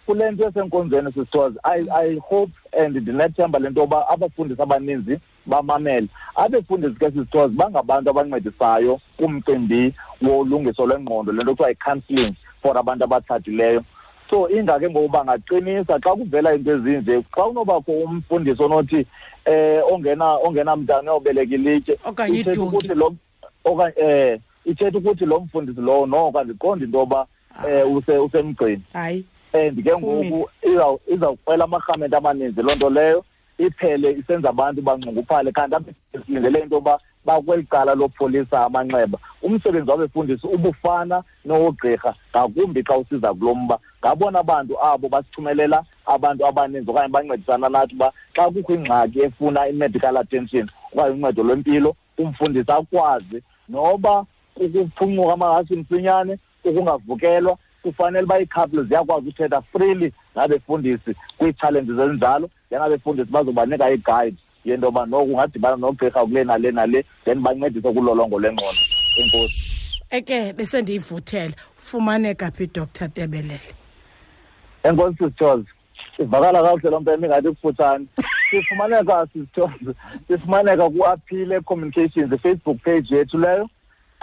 kule 0.05 0.31
nto 0.31 0.47
esenkonzweni 0.47 1.11
sisithoze 1.13 1.59
i 1.63 1.85
i 1.91 2.15
hope 2.15 2.51
and 2.83 2.97
ndinethemba 2.97 3.59
le 3.59 3.69
nto 3.69 3.81
yoba 3.81 4.09
abafundisi 4.09 4.61
abaninzi 4.61 5.19
bamamele. 5.45 6.07
Abefundisi 6.35 6.95
ke 6.95 7.11
sisithoze 7.11 7.55
bangabantu 7.55 8.09
abancedisayo 8.09 8.99
kumcimbi 9.17 9.93
wolungiso 10.21 10.85
lwengqondo 10.85 11.31
le 11.31 11.43
nto 11.43 11.51
kuthiwa 11.51 11.69
yi-counselling 11.69 12.35
for 12.61 12.77
abantu 12.77 13.03
abatshatileyo. 13.03 13.83
So 14.29 14.49
ingake 14.49 14.89
ngoku 14.89 15.09
bangaqinisa 15.09 15.99
xa 15.99 16.15
kuvela 16.15 16.55
into 16.55 16.71
ezinje 16.71 17.21
xa 17.35 17.43
kunobakho 17.43 17.91
umfundisi 17.91 18.63
onothi 18.63 19.07
eh 19.45 19.81
ongena 19.91 20.37
ongenamntana 20.43 21.11
uyobeleka 21.11 21.55
ilitye 21.55 21.99
Okanye 22.05 22.43
ukuthi 22.57 22.95
lo 22.95 23.15
okanye 23.65 23.93
eh 23.97 24.39
ithetha 24.65 24.97
ukuthi 24.97 25.25
lo 25.25 25.39
mfundisi 25.39 25.81
lowo 25.81 26.05
noko 26.05 26.39
andiqondi 26.39 26.85
into 26.85 26.97
yoba 26.97 27.27
um 27.65 27.97
use 27.97 28.17
usemgcini 28.17 28.81
hayi. 28.93 29.25
And 29.53 29.83
ke 29.83 29.91
ngoku 29.97 30.49
iza- 30.63 30.99
izawuqela 31.07 31.63
amarhamente 31.63 32.15
amaninzi. 32.15 32.61
Loo 32.61 32.75
nto 32.75 32.89
leyo 32.89 33.25
iphele 33.57 34.11
isenza 34.11 34.49
abantu 34.49 34.81
banxunguphale. 34.81 35.51
Kanti 35.51 35.75
abe 35.75 35.93
silindele 36.25 36.59
into 36.63 36.75
yoba 36.75 36.99
bakweli 37.25 37.63
cala 37.63 37.95
lopholisa 37.95 38.65
amanxeba. 38.65 39.19
Umsebenzi 39.41 39.91
wabefundisi 39.91 40.47
ubufana 40.47 41.23
nowogqirha 41.45 42.15
ngakumbi 42.31 42.83
xa 42.83 42.97
usiza 42.97 43.33
kulo 43.33 43.55
mba. 43.55 43.79
Ngabona 44.01 44.43
bantu 44.43 44.83
abo 44.83 45.09
basithumelela 45.09 45.83
abantu 46.05 46.45
abaninzi 46.47 46.89
okanye 46.91 47.07
bancedisana 47.07 47.69
nathi 47.69 47.95
uba 47.95 48.11
xa 48.35 48.49
kukho 48.49 48.73
ingxaki 48.73 49.19
efuna 49.19 49.67
i-medical 49.69 50.17
attention 50.17 50.69
okanye 50.93 51.13
uncedo 51.13 51.43
lwempilo 51.43 51.95
umfundisi 52.17 52.71
akwazi 52.71 53.43
noba 53.69 54.25
ukuphunyuka 54.55 55.33
amahasi 55.33 55.75
msinyane 55.75 56.37
ukungavukelwa. 56.63 57.57
Kufanele 57.81 58.23
uba 58.23 58.39
iikhapule 58.39 58.83
ziyakwazi 58.83 59.29
uthetha 59.29 59.61
freely 59.61 60.13
nabefundisi 60.35 61.15
kwii-challenges 61.37 61.99
ezinjalo 61.99 62.49
then 62.69 62.81
abefundisi 62.81 63.31
bazobanika 63.31 63.91
iguide 63.91 64.37
yento 64.65 64.85
yoba 64.85 65.05
noku 65.05 65.31
ungadibana 65.31 65.75
nogqirha 65.75 66.25
kule 66.25 66.43
nale 66.43 66.71
nale 66.71 67.05
then 67.25 67.39
bancedise 67.39 67.93
kulolongo 67.93 68.39
lwengqondo 68.39 68.81
enkosi. 69.21 69.63
Eke 70.09 70.53
bese 70.53 70.81
ndiyivuthela 70.81 71.53
fumaneka 71.75 72.51
phi 72.51 72.67
dr 72.67 73.09
tebelele? 73.09 73.59
Enkosi 74.83 75.17
sisithoze 75.17 75.67
ivakala 76.19 76.61
kakuhle 76.63 76.89
loo 76.89 76.99
nto 76.99 77.15
ingathi 77.15 77.49
kufutshane 77.49 78.05
sifumaneka 78.49 79.27
sisithoze 79.27 79.93
sifumaneka 80.27 80.89
ku-aphile 80.89 81.61
communications 81.61 82.31
i-facebook 82.31 82.77
page 82.83 83.15
yethu 83.15 83.37
leyo. 83.37 83.69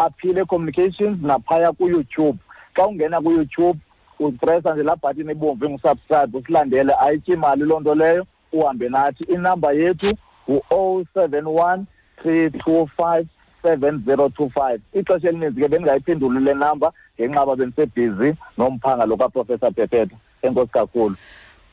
Aphile 0.01 0.45
communications 0.45 1.23
naphaya 1.23 1.73
kuyoutube. 1.73 2.39
Xa 2.75 2.87
ungena 2.87 3.21
kuyoutube 3.21 3.79
upresa 4.19 4.75
nje 4.75 4.83
laa 4.83 4.97
bhathini 4.97 5.31
ebomvu 5.31 5.65
ingusubscribe 5.67 6.39
usilandele 6.39 6.95
ayityi 7.01 7.37
mali 7.37 7.65
loo 7.65 7.81
nto 7.81 7.95
leyo 7.95 8.27
uhambe 8.53 8.89
nathi. 8.89 9.25
Inamba 9.25 9.73
yethu 9.73 10.17
ngu-o 10.51 11.05
seven 11.15 11.47
one 11.47 11.85
three 12.23 12.51
two 12.51 12.87
five 12.97 13.27
seven 13.63 14.03
zero 14.07 14.29
two 14.29 14.49
five. 14.51 14.81
Ixesha 14.95 15.29
elininzi 15.29 15.61
ke 15.61 15.69
bendingayiphenduli 15.69 16.41
le 16.45 16.55
namba 16.55 16.93
ngenxa 17.19 17.43
uba 17.43 17.57
bendisebhizi 17.57 18.35
nomphanga 18.59 19.07
lo 19.07 19.17
kaprofessor 19.17 19.71
bhephetha 19.71 20.17
enkosi 20.43 20.73
kakhulu. 20.73 21.17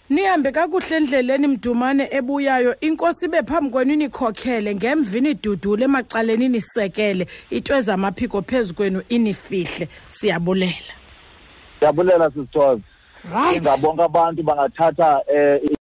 Nihambe 0.09 0.51
kakuhle 0.51 0.97
endleleni 0.97 1.47
mdumane 1.47 2.07
ebuyayo. 2.11 2.79
Inkosi 2.79 3.25
ibe 3.25 3.43
phambi 3.43 3.69
kwenu 3.69 3.93
inikhokhele 3.93 4.75
ngemvini 4.75 5.29
idudule 5.31 5.85
emacaleni 5.85 6.45
inisekele. 6.45 7.27
Into 7.49 7.73
ezamaphiko 7.73 8.41
phezu 8.41 8.73
kwenu 8.73 9.01
inifihle. 9.09 9.87
Siyabulela. 10.07 10.93
Ndiyabulela 11.77 12.31
sisithoze 12.31 12.81
right. 13.33 13.57
Ingabonke 13.57 14.03
abantu 14.03 14.43
bangathatha 14.43 15.21
um 15.27 15.59